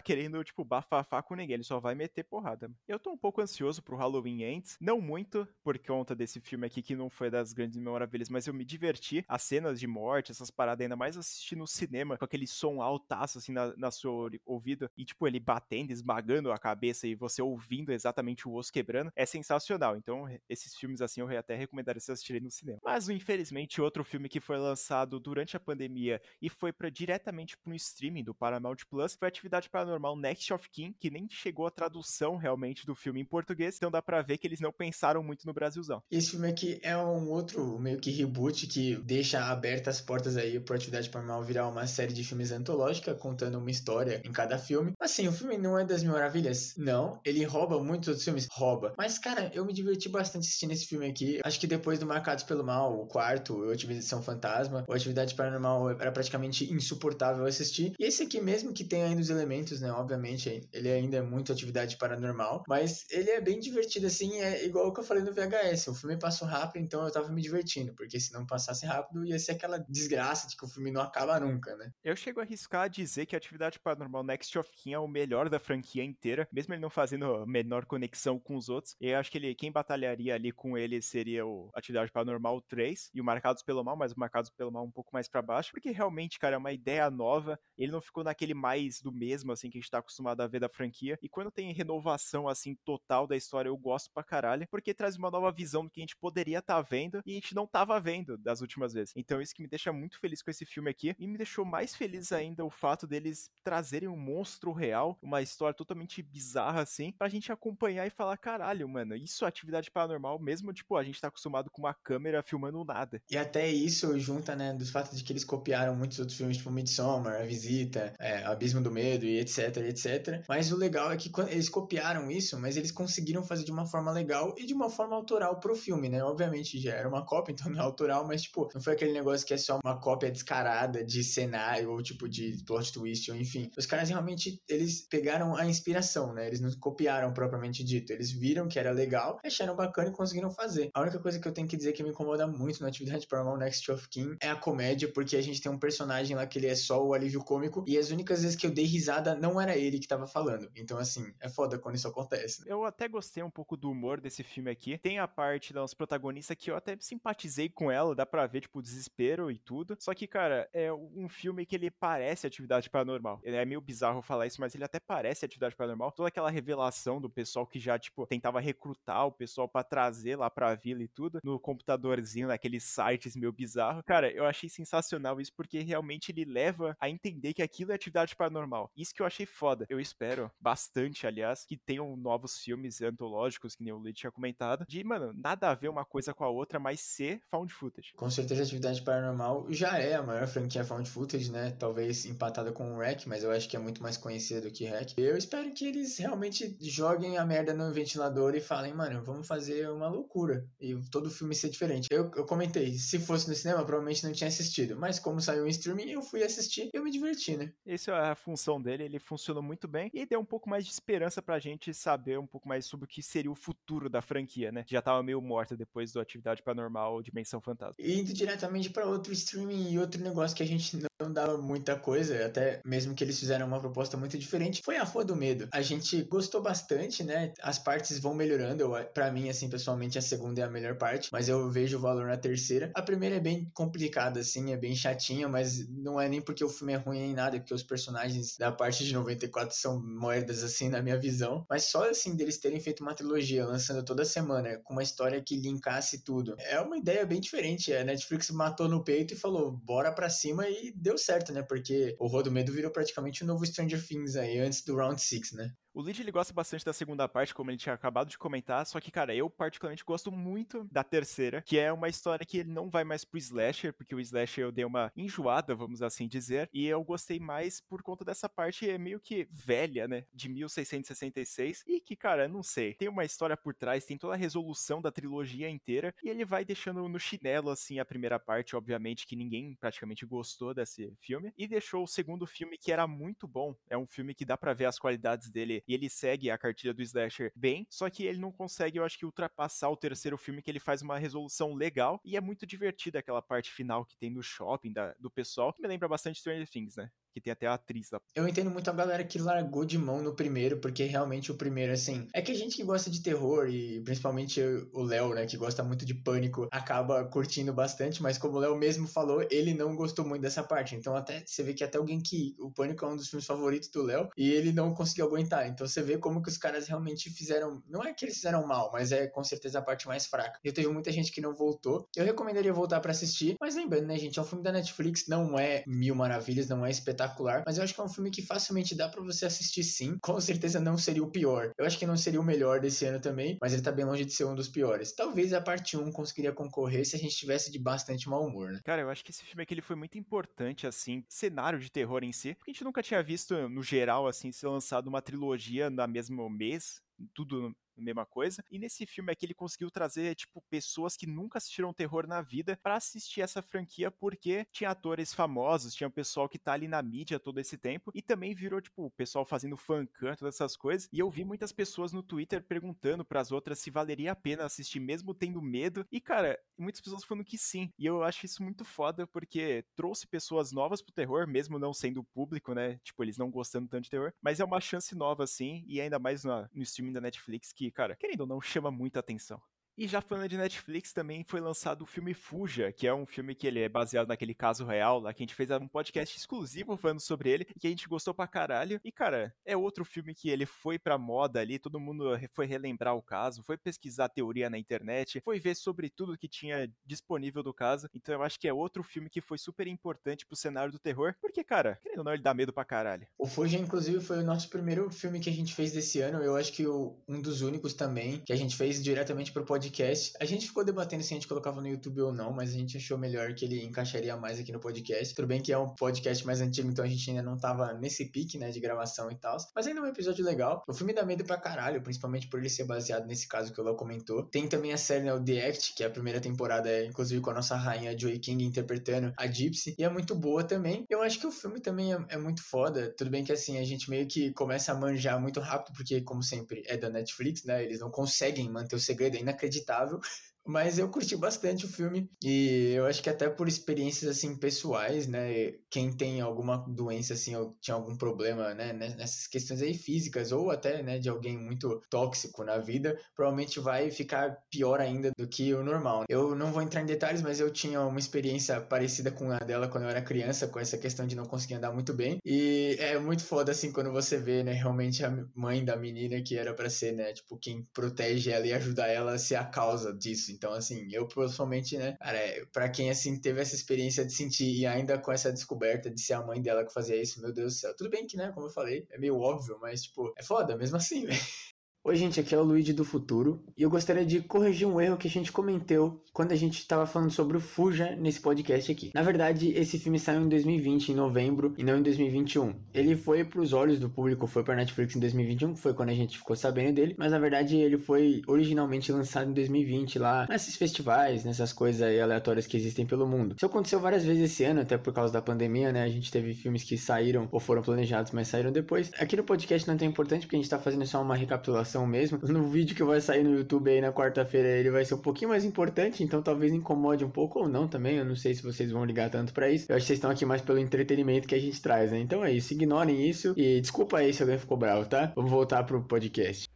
[0.00, 2.70] querendo, tipo, bafafá com ninguém, ele só vai meter porrada.
[2.86, 6.82] Eu tô um pouco ansioso pro Halloween Ends, não muito por conta desse filme aqui
[6.82, 9.24] que não foi das grandes maravilhas, mas eu me diverti.
[9.28, 13.38] As cenas de morte, essas paradas, ainda mais assistir no cinema, com aquele som altaço,
[13.38, 17.92] assim, na, na sua ouvido, e, tipo, ele batendo, esmagando a cabeça e você ouvindo
[17.92, 19.96] exatamente o osso quebrando, é sensacional.
[19.96, 22.78] Então, esses filmes, assim, eu até recomendaria vocês assistirem no cinema.
[22.82, 27.74] Mas, infelizmente, outro filme que foi lançado durante a pandemia e foi para diretamente pro
[27.74, 32.36] streaming do Paramount Plus foi Atividade Paranormal Next of Kin, que nem chegou a tradução
[32.36, 35.52] realmente do filme em português, então dá pra ver que eles não pensaram muito no
[35.52, 36.02] Brasilzão.
[36.10, 40.58] Esse filme aqui é um outro meio que reboot que deixa abertas as portas aí
[40.58, 44.92] pro Atividade Paranormal virar uma série de filmes antológica, contando uma história em cada filme.
[44.98, 46.74] Assim, o filme não é das mil maravilhas?
[46.76, 47.20] Não.
[47.24, 48.48] Ele rouba muitos outros filmes?
[48.50, 48.94] Rouba.
[48.96, 51.40] Mas, cara, eu me diverti bastante assistindo esse filme aqui.
[51.44, 55.90] Acho que depois do Marcados pelo Mal, o quarto, o Atividade Fantasma, o Atividade Paranormal
[55.90, 57.94] era praticamente insuportável assistir.
[57.98, 59.90] E esse aqui, mesmo que tenha ainda os elementos, né?
[59.92, 64.88] Obviamente, ele ainda é muito Atividade Paranormal, mas ele é bem divertido, assim, é igual
[64.88, 65.88] o que eu falei no VHS.
[65.88, 69.38] O filme passou rápido, então eu tava me divertindo, porque se não passasse rápido, ia
[69.38, 71.90] ser aquela desgraça de que o filme não acaba nunca, né?
[72.04, 75.08] Eu chego a arriscar a dizer que a Atividade Paranormal Next of Kin é o
[75.08, 78.96] melhor da franquia inteira, mesmo ele não fazendo a menor conexão com os outros.
[79.00, 83.20] Eu acho que ele, quem batalharia ali com ele seria o Atividade Paranormal 3 e
[83.20, 86.38] o Marcados pelo Mal, mas Marcados pelo Mal um pouco mais para baixo, porque realmente,
[86.38, 87.58] cara, é uma ideia nova.
[87.78, 90.60] Ele não ficou naquele mais do mesmo, assim, que a gente tá acostumado a ver
[90.60, 91.18] da franquia.
[91.22, 95.30] E quando tem renovação, assim, total da história, eu gosto pra caralho, porque traz uma
[95.30, 97.98] nova visão do que a gente poderia estar tá vendo e a gente não tava
[97.98, 99.14] vendo das últimas vezes.
[99.16, 101.14] Então, isso que me deixa muito feliz com esse filme aqui.
[101.18, 105.74] E me deixou mais feliz ainda o fato deles trazerem um monstro real, uma história
[105.74, 110.72] totalmente bizarra, assim, pra gente acompanhar e falar: caralho, mano, isso é atividade paranormal, mesmo,
[110.72, 113.21] tipo, a gente tá acostumado com uma câmera filmando nada.
[113.30, 116.70] E até isso junta, né, dos fatos de que eles copiaram muitos outros filmes, tipo
[116.70, 120.42] Midsommar, A Visita, é, Abismo do Medo e etc, etc.
[120.48, 124.12] Mas o legal é que eles copiaram isso, mas eles conseguiram fazer de uma forma
[124.12, 126.22] legal e de uma forma autoral pro filme, né?
[126.22, 129.46] Obviamente já era uma cópia, então não é autoral, mas, tipo, não foi aquele negócio
[129.46, 133.70] que é só uma cópia descarada de cenário ou, tipo, de plot twist, ou enfim.
[133.76, 136.46] Os caras realmente, eles pegaram a inspiração, né?
[136.46, 138.12] Eles não copiaram propriamente dito.
[138.12, 140.90] Eles viram que era legal, acharam bacana e conseguiram fazer.
[140.94, 143.58] A única coisa que eu tenho que dizer que me incomoda muito na atividade Paranormal
[143.58, 146.66] Next of Kin é a comédia, porque a gente tem um personagem lá que ele
[146.66, 149.76] é só o alívio cômico, e as únicas vezes que eu dei risada não era
[149.76, 150.70] ele que tava falando.
[150.74, 152.62] Então, assim, é foda quando isso acontece.
[152.66, 154.98] Eu até gostei um pouco do humor desse filme aqui.
[154.98, 158.78] Tem a parte das protagonistas que eu até simpatizei com ela, dá pra ver, tipo,
[158.78, 159.96] o desespero e tudo.
[159.98, 163.40] Só que, cara, é um filme que ele parece atividade paranormal.
[163.44, 166.12] É meio bizarro falar isso, mas ele até parece atividade paranormal.
[166.12, 170.50] Toda aquela revelação do pessoal que já, tipo, tentava recrutar o pessoal para trazer lá
[170.50, 174.02] pra vila e tudo, no computadorzinho, naquele site sites meio bizarro.
[174.04, 178.36] Cara, eu achei sensacional isso porque realmente ele leva a entender que aquilo é atividade
[178.36, 178.90] paranormal.
[178.96, 179.86] Isso que eu achei foda.
[179.88, 184.84] Eu espero bastante, aliás, que tenham novos filmes antológicos, que nem o Lee tinha comentado,
[184.88, 188.12] de, mano, nada a ver uma coisa com a outra, mas ser found footage.
[188.14, 191.72] Com certeza, atividade paranormal já é a maior franquia found footage, né?
[191.78, 194.84] Talvez empatada com o Rec, mas eu acho que é muito mais conhecida do que
[194.84, 195.12] Rec.
[195.16, 199.88] Eu espero que eles realmente joguem a merda no ventilador e falem, mano, vamos fazer
[199.90, 200.66] uma loucura.
[200.80, 202.08] E todo filme ser diferente.
[202.10, 204.96] Eu, eu comentei, se fosse no cinema, provavelmente não tinha assistido.
[204.96, 207.72] Mas como saiu em streaming, eu fui assistir e eu me diverti, né?
[207.86, 210.92] Essa é a função dele, ele funcionou muito bem e deu um pouco mais de
[210.92, 214.72] esperança pra gente saber um pouco mais sobre o que seria o futuro da franquia,
[214.72, 214.84] né?
[214.88, 217.94] Já tava meio morta depois do Atividade Paranormal Dimensão Fantasma.
[217.98, 221.96] E indo diretamente para outro streaming e outro negócio que a gente não dava muita
[221.96, 225.68] coisa, até mesmo que eles fizeram uma proposta muito diferente, foi a Rua do Medo.
[225.72, 227.52] A gente gostou bastante, né?
[227.62, 228.90] As partes vão melhorando.
[229.14, 232.26] para mim, assim, pessoalmente, a segunda é a melhor parte, mas eu vejo o valor
[232.26, 232.81] na terceira.
[232.94, 236.68] A primeira é bem complicada, assim, é bem chatinha, mas não é nem porque o
[236.68, 240.88] filme é ruim nem nada, porque os personagens da parte de 94 são moedas, assim,
[240.88, 241.64] na minha visão.
[241.68, 245.56] Mas só, assim, deles terem feito uma trilogia, lançando toda semana, com uma história que
[245.56, 247.92] linkasse tudo, é uma ideia bem diferente.
[247.92, 251.62] A Netflix matou no peito e falou, bora pra cima e deu certo, né?
[251.62, 255.20] Porque o Rua do Medo virou praticamente o novo Stranger Things aí, antes do Round
[255.20, 255.72] 6, né?
[255.94, 258.98] O Lid ele gosta bastante da segunda parte, como ele tinha acabado de comentar, só
[258.98, 262.88] que, cara, eu particularmente gosto muito da terceira, que é uma história que ele não
[262.88, 266.86] vai mais pro slasher, porque o slasher eu dei uma enjoada, vamos assim dizer, e
[266.86, 272.00] eu gostei mais por conta dessa parte é meio que velha, né, de 1666, e
[272.00, 275.68] que, cara, não sei, tem uma história por trás, tem toda a resolução da trilogia
[275.68, 280.24] inteira, e ele vai deixando no chinelo, assim, a primeira parte, obviamente, que ninguém praticamente
[280.24, 284.34] gostou desse filme, e deixou o segundo filme que era muito bom, é um filme
[284.34, 287.86] que dá para ver as qualidades dele e ele segue a cartilha do slasher bem,
[287.90, 291.02] só que ele não consegue, eu acho que, ultrapassar o terceiro filme, que ele faz
[291.02, 295.14] uma resolução legal e é muito divertida aquela parte final que tem no shopping da,
[295.18, 297.10] do pessoal, que me lembra bastante Stranger Things, né?
[297.32, 298.20] Que tem até a atriz lá.
[298.34, 301.92] Eu entendo muito a galera que largou de mão no primeiro, porque realmente o primeiro,
[301.92, 304.60] assim, é que a gente que gosta de terror, e principalmente
[304.92, 308.76] o Léo, né, que gosta muito de pânico, acaba curtindo bastante, mas como o Léo
[308.76, 310.94] mesmo falou, ele não gostou muito dessa parte.
[310.94, 312.54] Então até você vê que até alguém que.
[312.58, 315.66] O Pânico é um dos filmes favoritos do Léo, e ele não conseguiu aguentar.
[315.68, 317.82] Então você vê como que os caras realmente fizeram.
[317.88, 320.58] Não é que eles fizeram mal, mas é com certeza a parte mais fraca.
[320.62, 322.08] E teve muita gente que não voltou.
[322.16, 325.58] Eu recomendaria voltar para assistir, mas lembrando, né, gente, é um filme da Netflix, não
[325.58, 328.42] é mil maravilhas, não é espetacular espetacular, mas eu acho que é um filme que
[328.42, 330.16] facilmente dá para você assistir sim.
[330.22, 331.72] Com certeza não seria o pior.
[331.78, 334.24] Eu acho que não seria o melhor desse ano também, mas ele tá bem longe
[334.24, 335.14] de ser um dos piores.
[335.14, 338.80] Talvez a parte 1 conseguiria concorrer se a gente tivesse de bastante mau humor, né?
[338.84, 342.24] Cara, eu acho que esse filme aqui ele foi muito importante, assim, cenário de terror
[342.24, 345.88] em si, porque a gente nunca tinha visto, no geral, assim, ser lançado uma trilogia
[345.88, 347.00] no mesmo mês,
[347.32, 348.64] tudo mesma coisa.
[348.70, 352.78] E nesse filme aqui ele conseguiu trazer, tipo, pessoas que nunca assistiram terror na vida
[352.82, 357.02] para assistir essa franquia, porque tinha atores famosos, tinha o pessoal que tá ali na
[357.02, 361.08] mídia todo esse tempo, e também virou, tipo, o pessoal fazendo fancam, todas essas coisas.
[361.12, 364.64] E eu vi muitas pessoas no Twitter perguntando para as outras se valeria a pena
[364.64, 366.06] assistir mesmo tendo medo.
[366.10, 367.90] E, cara, muitas pessoas falando que sim.
[367.98, 372.24] E eu acho isso muito foda, porque trouxe pessoas novas pro terror, mesmo não sendo
[372.24, 372.98] público, né?
[373.02, 374.32] Tipo, eles não gostando tanto de terror.
[374.40, 377.81] Mas é uma chance nova, assim, e ainda mais no, no streaming da Netflix, que,
[377.90, 379.60] cara, querendo ou não, chama muita atenção.
[379.96, 383.54] E já falando de Netflix, também foi lançado o filme Fuja, que é um filme
[383.54, 386.96] que ele é baseado naquele caso real, lá que a gente fez um podcast exclusivo
[386.96, 388.98] falando sobre ele, e que a gente gostou pra caralho.
[389.04, 393.14] E, cara, é outro filme que ele foi pra moda ali, todo mundo foi relembrar
[393.14, 397.74] o caso, foi pesquisar teoria na internet, foi ver sobre tudo que tinha disponível do
[397.74, 398.08] caso.
[398.14, 401.34] Então eu acho que é outro filme que foi super importante pro cenário do terror,
[401.38, 403.26] porque, cara, querendo ou não, ele dá medo pra caralho.
[403.38, 406.56] O Fuja, inclusive, foi o nosso primeiro filme que a gente fez desse ano, eu
[406.56, 410.32] acho que o, um dos únicos também, que a gente fez diretamente pro podcast podcast.
[410.40, 412.96] A gente ficou debatendo se a gente colocava no YouTube ou não, mas a gente
[412.96, 415.34] achou melhor que ele encaixaria mais aqui no podcast.
[415.34, 418.26] Tudo bem que é um podcast mais antigo, então a gente ainda não tava nesse
[418.26, 419.56] pique, né, de gravação e tal.
[419.74, 420.84] Mas ainda é um episódio legal.
[420.86, 423.84] O filme dá medo pra caralho, principalmente por ele ser baseado nesse caso que o
[423.84, 424.44] Léo comentou.
[424.44, 427.40] Tem também a série, né, o The Act, que é a primeira temporada, é, inclusive
[427.40, 429.96] com a nossa rainha Joey King interpretando a Gypsy.
[429.98, 431.04] E é muito boa também.
[431.10, 433.12] Eu acho que o filme também é, é muito foda.
[433.18, 436.40] Tudo bem que assim, a gente meio que começa a manjar muito rápido, porque, como
[436.40, 437.82] sempre, é da Netflix, né?
[437.82, 440.20] Eles não conseguem manter o segredo, é inacreditável inacreditável.
[440.64, 445.26] Mas eu curti bastante o filme e eu acho que até por experiências assim pessoais,
[445.26, 450.52] né, quem tem alguma doença assim ou tinha algum problema, né, nessas questões aí físicas
[450.52, 455.48] ou até, né, de alguém muito tóxico na vida, provavelmente vai ficar pior ainda do
[455.48, 456.24] que o normal.
[456.28, 459.88] Eu não vou entrar em detalhes, mas eu tinha uma experiência parecida com a dela
[459.88, 462.38] quando eu era criança, com essa questão de não conseguir andar muito bem.
[462.44, 466.56] E é muito foda assim quando você vê, né, realmente a mãe da menina que
[466.56, 470.12] era para ser, né, tipo quem protege ela e ajuda ela a ser a causa
[470.16, 470.51] disso isso.
[470.52, 474.70] Então, assim, eu pessoalmente, né, cara, é, pra quem, assim, teve essa experiência de sentir
[474.80, 477.74] e ainda com essa descoberta de ser a mãe dela que fazia isso, meu Deus
[477.74, 477.96] do céu.
[477.96, 480.96] Tudo bem que, né, como eu falei, é meio óbvio, mas, tipo, é foda mesmo
[480.96, 481.40] assim, velho.
[482.04, 485.16] Oi, gente, aqui é o Luigi do Futuro e eu gostaria de corrigir um erro
[485.16, 489.12] que a gente cometeu quando a gente estava falando sobre o Fuja nesse podcast aqui.
[489.14, 492.74] Na verdade, esse filme saiu em 2020, em novembro, e não em 2021.
[492.92, 496.08] Ele foi para os olhos do público, foi para Netflix em 2021, que foi quando
[496.08, 500.48] a gente ficou sabendo dele, mas na verdade ele foi originalmente lançado em 2020 lá
[500.50, 503.54] nesses festivais, nessas coisas aí aleatórias que existem pelo mundo.
[503.56, 506.02] Isso aconteceu várias vezes esse ano, até por causa da pandemia, né?
[506.02, 509.12] A gente teve filmes que saíram ou foram planejados, mas saíram depois.
[509.20, 511.91] Aqui no podcast não é tão importante porque a gente está fazendo só uma recapitulação
[512.06, 512.38] mesmo.
[512.52, 515.48] No vídeo que vai sair no YouTube aí na quarta-feira, ele vai ser um pouquinho
[515.48, 518.18] mais importante, então talvez incomode um pouco ou não também.
[518.18, 519.86] Eu não sei se vocês vão ligar tanto para isso.
[519.88, 522.20] Eu acho que vocês estão aqui mais pelo entretenimento que a gente traz, né?
[522.20, 525.32] Então é isso, ignorem isso e desculpa aí se alguém ficou bravo, tá?
[525.34, 526.68] Vamos voltar pro podcast.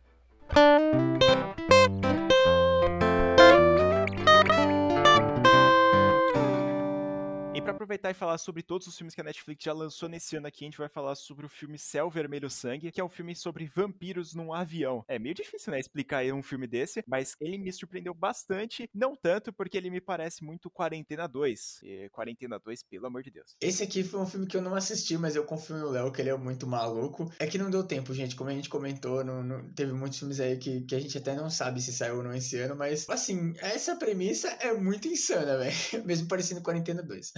[7.97, 10.65] Aproveitar e falar sobre todos os filmes que a Netflix já lançou nesse ano aqui.
[10.65, 13.67] A gente vai falar sobre o filme Céu Vermelho Sangue, que é um filme sobre
[13.67, 15.05] vampiros num avião.
[15.09, 18.89] É meio difícil, né, explicar um filme desse, mas ele me surpreendeu bastante.
[18.95, 21.81] Não tanto porque ele me parece muito Quarentena 2.
[21.83, 23.57] E Quarentena 2, pelo amor de Deus.
[23.61, 26.21] Esse aqui foi um filme que eu não assisti, mas eu confio no Léo, que
[26.21, 27.33] ele é muito maluco.
[27.39, 28.37] É que não deu tempo, gente.
[28.37, 31.35] Como a gente comentou, não, não, teve muitos filmes aí que, que a gente até
[31.35, 35.57] não sabe se saiu ou não esse ano, mas, assim, essa premissa é muito insana,
[35.59, 36.05] velho.
[36.05, 37.33] Mesmo parecendo Quarentena 2.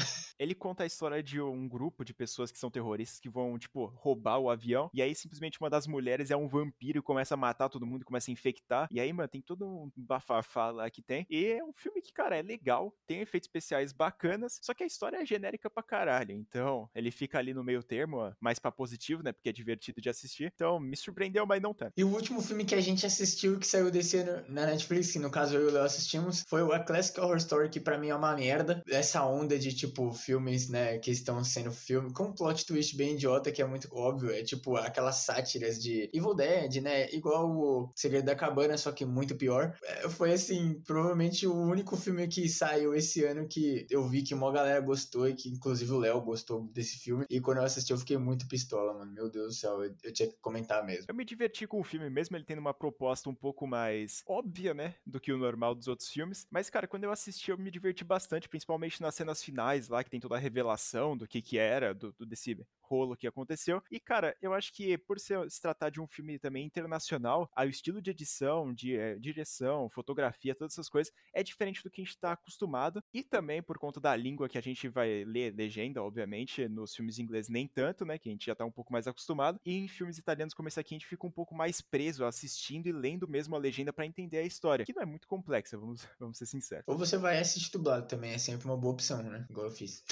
[0.49, 3.85] Ele conta a história de um grupo de pessoas que são terroristas que vão, tipo,
[3.85, 4.89] roubar o avião.
[4.95, 8.03] E aí, simplesmente, uma das mulheres é um vampiro e começa a matar todo mundo,
[8.03, 8.89] começa a infectar.
[8.91, 11.27] E aí, mano, tem todo um bafafá lá que tem.
[11.29, 14.87] E é um filme que, cara, é legal, tem efeitos especiais bacanas, só que a
[14.87, 16.33] história é genérica pra caralho.
[16.33, 19.33] Então, ele fica ali no meio termo, mais pra positivo, né?
[19.33, 20.51] Porque é divertido de assistir.
[20.55, 21.93] Então, me surpreendeu, mas não tanto.
[21.95, 25.19] E o último filme que a gente assistiu, que saiu desse ano na Netflix, que
[25.19, 27.99] no caso eu e o Léo assistimos, foi o A Classic Horror Story, que pra
[27.99, 28.83] mim é uma merda.
[28.89, 33.15] Essa onda de, tipo, filmes, né, que estão sendo filme, com um plot twist bem
[33.15, 37.93] idiota, que é muito óbvio, é tipo aquelas sátiras de Evil Dead, né, igual o
[37.95, 39.77] Segredo da Cabana, só que muito pior.
[39.83, 44.35] É, foi, assim, provavelmente o único filme que saiu esse ano que eu vi que
[44.35, 47.93] uma galera gostou e que inclusive o Léo gostou desse filme, e quando eu assisti
[47.93, 51.07] eu fiquei muito pistola, mano, meu Deus do céu, eu, eu tinha que comentar mesmo.
[51.09, 54.73] Eu me diverti com o filme, mesmo ele tendo uma proposta um pouco mais óbvia,
[54.73, 57.71] né, do que o normal dos outros filmes, mas, cara, quando eu assisti eu me
[57.71, 61.59] diverti bastante, principalmente nas cenas finais lá, que tem toda a revelação do que que
[61.59, 62.57] era, do, do desse
[62.89, 63.83] rolo que aconteceu.
[63.91, 68.01] E, cara, eu acho que por se tratar de um filme também internacional, o estilo
[68.01, 72.15] de edição, de é, direção, fotografia, todas essas coisas, é diferente do que a gente
[72.15, 73.03] está acostumado.
[73.13, 77.19] E também por conta da língua que a gente vai ler legenda, obviamente, nos filmes
[77.19, 78.19] ingleses nem tanto, né?
[78.19, 79.61] Que a gente já tá um pouco mais acostumado.
[79.65, 82.87] E em filmes italianos como esse aqui, a gente fica um pouco mais preso assistindo
[82.87, 86.07] e lendo mesmo a legenda para entender a história, que não é muito complexa, vamos,
[86.19, 86.85] vamos ser sinceros.
[86.87, 89.47] Ou você vai assistir dublado também, é sempre uma boa opção, né?
[89.51, 90.05] Igual eu fiz.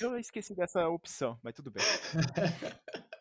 [0.00, 1.84] Eu esqueci dessa opção, mas tudo bem.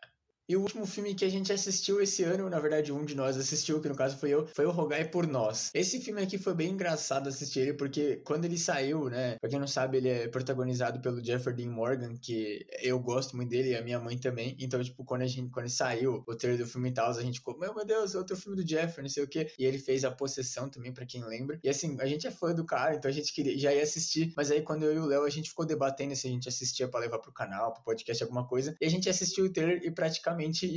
[0.48, 3.38] E o último filme que a gente assistiu esse ano, na verdade, um de nós
[3.38, 5.72] assistiu, que no caso foi eu, foi o Rogai por Nós.
[5.74, 9.38] Esse filme aqui foi bem engraçado assistir ele, porque quando ele saiu, né?
[9.40, 13.50] Pra quem não sabe, ele é protagonizado pelo Jeffrey Dean Morgan, que eu gosto muito
[13.50, 14.56] dele e a minha mãe também.
[14.60, 17.40] Então, tipo, quando a gente quando saiu o trailer do filme e tal, a gente
[17.40, 19.52] ficou, meu, meu Deus, outro filme do Jeffrey, não sei o quê.
[19.58, 21.60] E ele fez a possessão também, para quem lembra.
[21.64, 24.34] E assim, a gente é fã do cara, então a gente queria, já ia assistir.
[24.36, 26.88] Mas aí, quando eu e o Léo, a gente ficou debatendo se a gente assistia
[26.88, 28.76] para levar pro canal, pro podcast, alguma coisa.
[28.82, 30.31] E a gente assistiu o trailer e praticamente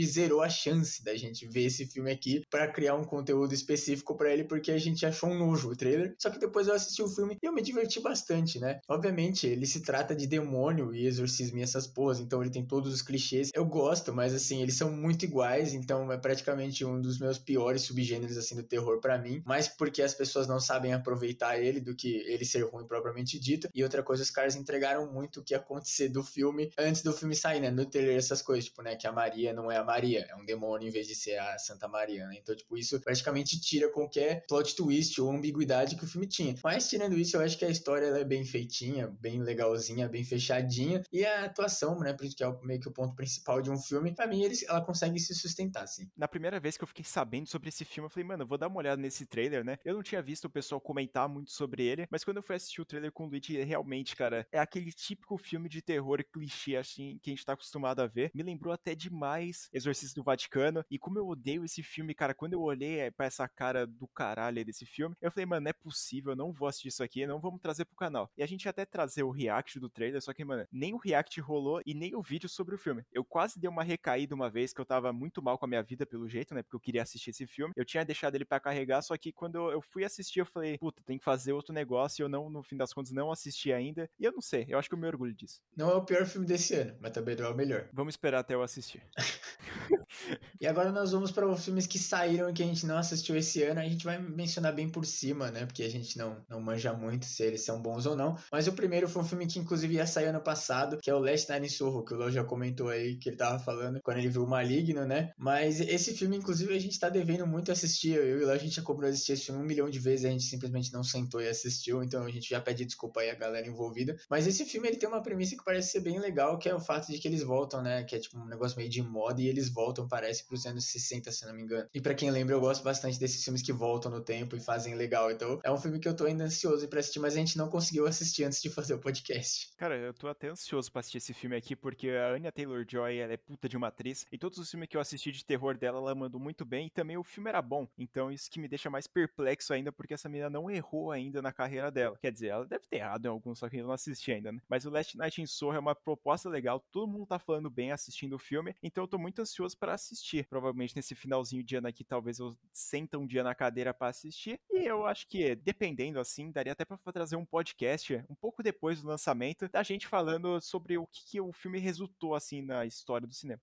[0.05, 4.33] zerou a chance da gente ver esse filme aqui para criar um conteúdo específico para
[4.33, 6.15] ele, porque a gente achou um nojo o trailer.
[6.19, 8.81] Só que depois eu assisti o filme e eu me diverti bastante, né?
[8.89, 12.93] Obviamente, ele se trata de demônio e exorcismo e essas porras, então ele tem todos
[12.93, 13.51] os clichês.
[13.55, 17.83] Eu gosto, mas assim, eles são muito iguais, então é praticamente um dos meus piores
[17.83, 21.95] subgêneros assim do terror para mim, mais porque as pessoas não sabem aproveitar ele do
[21.95, 23.69] que ele ser ruim propriamente dito.
[23.75, 27.13] E outra coisa, os caras entregaram muito o que ia acontecer do filme antes do
[27.13, 27.71] filme sair, né?
[27.71, 30.45] No trailer essas coisas, tipo, né, que a Maria não é a Maria, é um
[30.45, 32.39] demônio em vez de ser a Santa Maria, né?
[32.41, 36.55] Então, tipo, isso praticamente tira qualquer plot twist ou ambiguidade que o filme tinha.
[36.63, 41.03] Mas, tirando isso, eu acho que a história é bem feitinha, bem legalzinha, bem fechadinha.
[41.13, 44.27] E a atuação, né, que é meio que o ponto principal de um filme, pra
[44.27, 46.11] mim, eles, ela consegue se sustentar, assim.
[46.17, 48.59] Na primeira vez que eu fiquei sabendo sobre esse filme, eu falei, mano, eu vou
[48.59, 49.79] dar uma olhada nesse trailer, né?
[49.85, 52.81] Eu não tinha visto o pessoal comentar muito sobre ele, mas quando eu fui assistir
[52.81, 57.19] o trailer com o Luigi, realmente, cara, é aquele típico filme de terror clichê, assim,
[57.23, 58.31] que a gente tá acostumado a ver.
[58.35, 60.85] Me lembrou até demais demais Exorcista do Vaticano.
[60.91, 64.07] E como eu odeio esse filme, cara, quando eu olhei eh, pra essa cara do
[64.09, 67.27] caralho desse filme, eu falei, mano, não é possível, eu não vou assistir isso aqui,
[67.27, 68.31] não vamos trazer pro canal.
[68.37, 70.97] E a gente ia até trazer o react do trailer, só que, mano, nem o
[70.97, 73.03] react rolou e nem o vídeo sobre o filme.
[73.13, 75.83] Eu quase dei uma recaída uma vez que eu tava muito mal com a minha
[75.83, 76.63] vida, pelo jeito, né?
[76.63, 77.73] Porque eu queria assistir esse filme.
[77.77, 81.03] Eu tinha deixado ele para carregar, só que quando eu fui assistir, eu falei, puta,
[81.05, 82.23] tem que fazer outro negócio.
[82.23, 84.09] E eu não, no fim das contas, não assisti ainda.
[84.19, 85.61] E eu não sei, eu acho que eu me orgulho disso.
[85.77, 87.89] Não é o pior filme desse ano, mas também não é o melhor.
[87.93, 89.03] Vamos esperar até eu assistir.
[90.61, 93.37] e agora nós vamos para os filmes que saíram e que a gente não assistiu
[93.37, 93.81] esse ano.
[93.81, 95.67] A gente vai mencionar bem por cima, né?
[95.67, 98.37] Porque a gente não, não manja muito se eles são bons ou não.
[98.51, 101.19] Mas o primeiro foi um filme que, inclusive, ia sair ano passado, que é o
[101.19, 104.19] Last Night in Soho, que o Léo já comentou aí, que ele tava falando quando
[104.19, 105.33] ele viu o Maligno, né?
[105.37, 108.17] Mas esse filme, inclusive, a gente tá devendo muito assistir.
[108.17, 110.25] Eu e o Léo, a gente já cobrou assistir esse filme um milhão de vezes,
[110.25, 112.03] a gente simplesmente não sentou e assistiu.
[112.03, 114.17] Então a gente já pede desculpa aí a galera envolvida.
[114.31, 116.81] Mas esse filme, ele tem uma premissa que parece ser bem legal, que é o
[116.81, 118.05] fato de que eles voltam, né?
[118.05, 121.31] Que é tipo um negócio meio de moda e eles voltam, parece, pros anos 60,
[121.31, 121.89] se não me engano.
[121.95, 124.97] E para quem lembra, eu gosto bastante desses filmes que voltam no tempo e fazem
[124.97, 125.31] legal.
[125.31, 127.69] Então é um filme que eu tô ainda ansioso pra assistir, mas a gente não
[127.69, 129.71] conseguiu assistir antes de fazer o podcast.
[129.77, 133.33] Cara, eu tô até ansioso pra assistir esse filme aqui, porque a Anya Taylor-Joy, ela
[133.33, 135.99] é puta de uma atriz, e todos os filmes que eu assisti de terror dela,
[135.99, 137.87] ela mandou muito bem, e também o filme era bom.
[137.97, 141.53] Então isso que me deixa mais perplexo ainda, porque essa menina não errou ainda na
[141.53, 142.17] carreira dela.
[142.21, 144.61] Quer dizer, ela deve ter errado em alguns, só que eu não assisti ainda, né?
[144.69, 147.93] Mas o Last Night in Soho é uma proposta legal, todo mundo tá falando bem
[147.93, 150.47] assistindo o filme, então eu tô muito ansioso para assistir.
[150.47, 154.61] Provavelmente nesse finalzinho de ano aqui, talvez eu senta um dia na cadeira para assistir,
[154.71, 159.01] e eu acho que, dependendo assim, daria até pra trazer um podcast um pouco depois
[159.03, 163.27] do lançamento, da gente falando sobre o que, que o filme resultou assim na história
[163.27, 163.61] do cinema.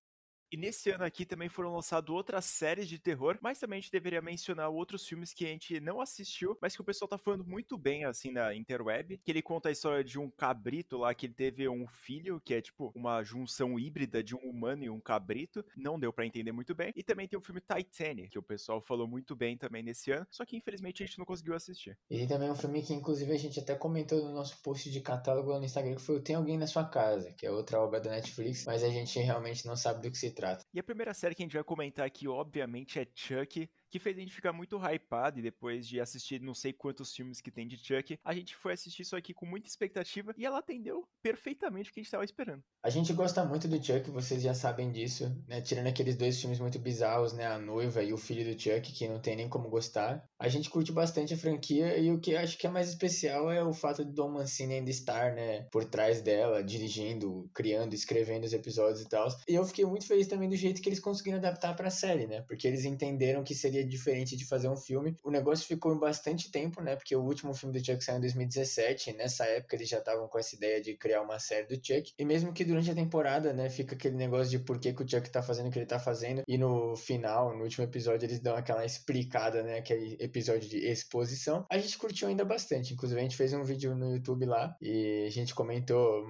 [0.52, 3.90] E nesse ano aqui também foram lançadas outras séries de terror, mas também a gente
[3.90, 7.42] deveria mencionar outros filmes que a gente não assistiu, mas que o pessoal tá falando
[7.42, 9.18] muito bem, assim, na interweb.
[9.24, 12.52] Que ele conta a história de um cabrito lá, que ele teve um filho, que
[12.52, 15.64] é tipo uma junção híbrida de um humano e um cabrito.
[15.74, 16.92] Não deu para entender muito bem.
[16.94, 20.26] E também tem o filme Titanic, que o pessoal falou muito bem também nesse ano,
[20.30, 21.96] só que infelizmente a gente não conseguiu assistir.
[22.10, 25.00] E tem também um filme que, inclusive, a gente até comentou no nosso post de
[25.00, 27.80] catálogo lá no Instagram, que foi o Tem Alguém na Sua Casa, que é outra
[27.80, 30.64] obra da Netflix, mas a gente realmente não sabe do que se trata trata.
[30.74, 34.16] E a primeira série que a gente vai comentar aqui, obviamente, é Chuck que fez
[34.16, 37.68] a gente ficar muito hypado e depois de assistir não sei quantos filmes que tem
[37.68, 41.90] de Chuck, a gente foi assistir isso aqui com muita expectativa e ela atendeu perfeitamente
[41.90, 42.64] o que a gente estava esperando.
[42.82, 45.60] A gente gosta muito do Chuck, vocês já sabem disso, né?
[45.60, 47.46] Tirando aqueles dois filmes muito bizarros, né?
[47.46, 50.24] A Noiva e o Filho do Chuck, que não tem nem como gostar.
[50.38, 53.62] A gente curte bastante a franquia e o que acho que é mais especial é
[53.62, 55.66] o fato de Dom Mancini ainda estar, né?
[55.70, 59.28] Por trás dela, dirigindo, criando, escrevendo os episódios e tal.
[59.46, 62.26] E eu fiquei muito feliz também do jeito que eles conseguiram adaptar para a série,
[62.26, 62.40] né?
[62.48, 65.16] Porque eles entenderam que seria diferente de fazer um filme.
[65.22, 66.96] O negócio ficou em bastante tempo, né?
[66.96, 69.10] Porque o último filme do Chuck saiu em 2017.
[69.10, 72.12] E nessa época eles já estavam com essa ideia de criar uma série do Chuck.
[72.18, 75.08] E mesmo que durante a temporada, né, fica aquele negócio de por que, que o
[75.08, 76.42] Chuck tá fazendo o que ele tá fazendo.
[76.46, 79.78] E no final, no último episódio, eles dão aquela explicada, né?
[79.78, 81.66] Aquele episódio de exposição.
[81.70, 82.92] A gente curtiu ainda bastante.
[82.92, 86.24] Inclusive, a gente fez um vídeo no YouTube lá e a gente comentou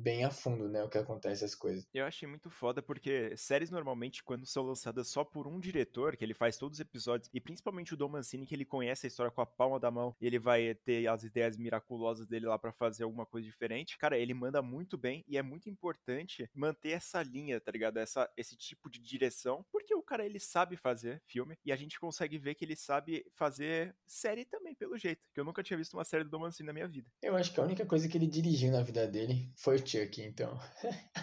[0.00, 0.82] bem a fundo, né?
[0.82, 1.86] O que acontece as coisas.
[1.92, 6.24] Eu achei muito foda porque séries normalmente, quando são lançadas só por um diretor, que
[6.24, 6.97] ele faz todos os episódios,
[7.32, 10.14] e principalmente o Dom Mancini, que ele conhece a história com a palma da mão,
[10.20, 13.98] e ele vai ter as ideias miraculosas dele lá para fazer alguma coisa diferente.
[13.98, 17.98] Cara, ele manda muito bem e é muito importante manter essa linha, tá ligado?
[17.98, 21.98] Essa, esse tipo de direção, porque o cara ele sabe fazer filme e a gente
[21.98, 25.22] consegue ver que ele sabe fazer série também, pelo jeito.
[25.32, 27.10] Que eu nunca tinha visto uma série do Dom Mancini na minha vida.
[27.22, 30.20] Eu acho que a única coisa que ele dirigiu na vida dele foi o Chuck,
[30.22, 30.58] então.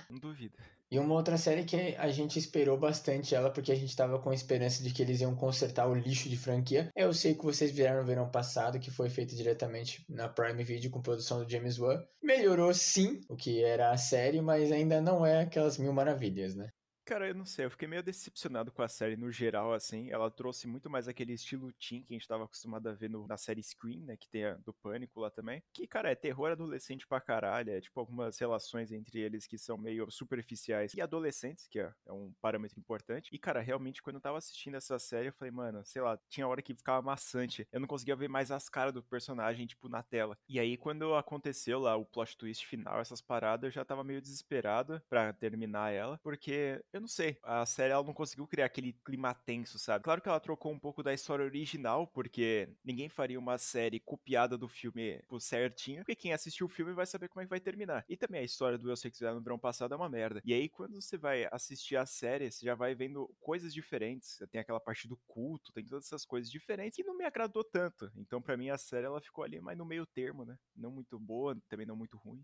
[0.09, 0.57] Não duvido.
[0.91, 4.31] E uma outra série que a gente esperou bastante ela, porque a gente tava com
[4.31, 6.89] esperança de que eles iam consertar o lixo de franquia.
[6.95, 10.91] Eu sei que vocês vieram no verão passado, que foi feito diretamente na Prime Video
[10.91, 12.03] com produção do James Wan.
[12.21, 16.69] Melhorou sim o que era a série, mas ainda não é aquelas mil maravilhas, né?
[17.05, 20.09] Cara, eu não sei, eu fiquei meio decepcionado com a série no geral, assim.
[20.09, 23.27] Ela trouxe muito mais aquele estilo teen que a gente tava acostumado a ver no,
[23.27, 24.17] na série Scream, né?
[24.17, 25.61] Que tem a do Pânico lá também.
[25.71, 27.69] Que, cara, é terror adolescente pra caralho.
[27.69, 30.95] É tipo algumas relações entre eles que são meio superficiais.
[30.95, 33.29] E adolescentes, que é, é um parâmetro importante.
[33.31, 36.47] E, cara, realmente, quando eu tava assistindo essa série, eu falei, mano, sei lá, tinha
[36.47, 37.67] hora que ficava maçante.
[37.71, 40.35] Eu não conseguia ver mais as caras do personagem, tipo, na tela.
[40.49, 44.19] E aí, quando aconteceu lá o plot twist final, essas paradas, eu já tava meio
[44.23, 46.19] desesperado pra terminar ela.
[46.23, 47.37] Porque eu não sei.
[47.43, 50.03] A série ela não conseguiu criar aquele clima tenso, sabe?
[50.03, 54.57] Claro que ela trocou um pouco da história original, porque ninguém faria uma série copiada
[54.57, 57.59] do filme por certinho, porque quem assistiu o filme vai saber como é que vai
[57.59, 58.05] terminar.
[58.07, 60.41] E também a história do Eu Sei Que no verão passado é uma merda.
[60.45, 64.39] E aí, quando você vai assistir a série, você já vai vendo coisas diferentes.
[64.49, 68.09] Tem aquela parte do culto, tem todas essas coisas diferentes, e não me agradou tanto.
[68.15, 70.57] Então, para mim, a série ela ficou ali mais no meio termo, né?
[70.75, 72.41] Não muito boa, também não muito ruim.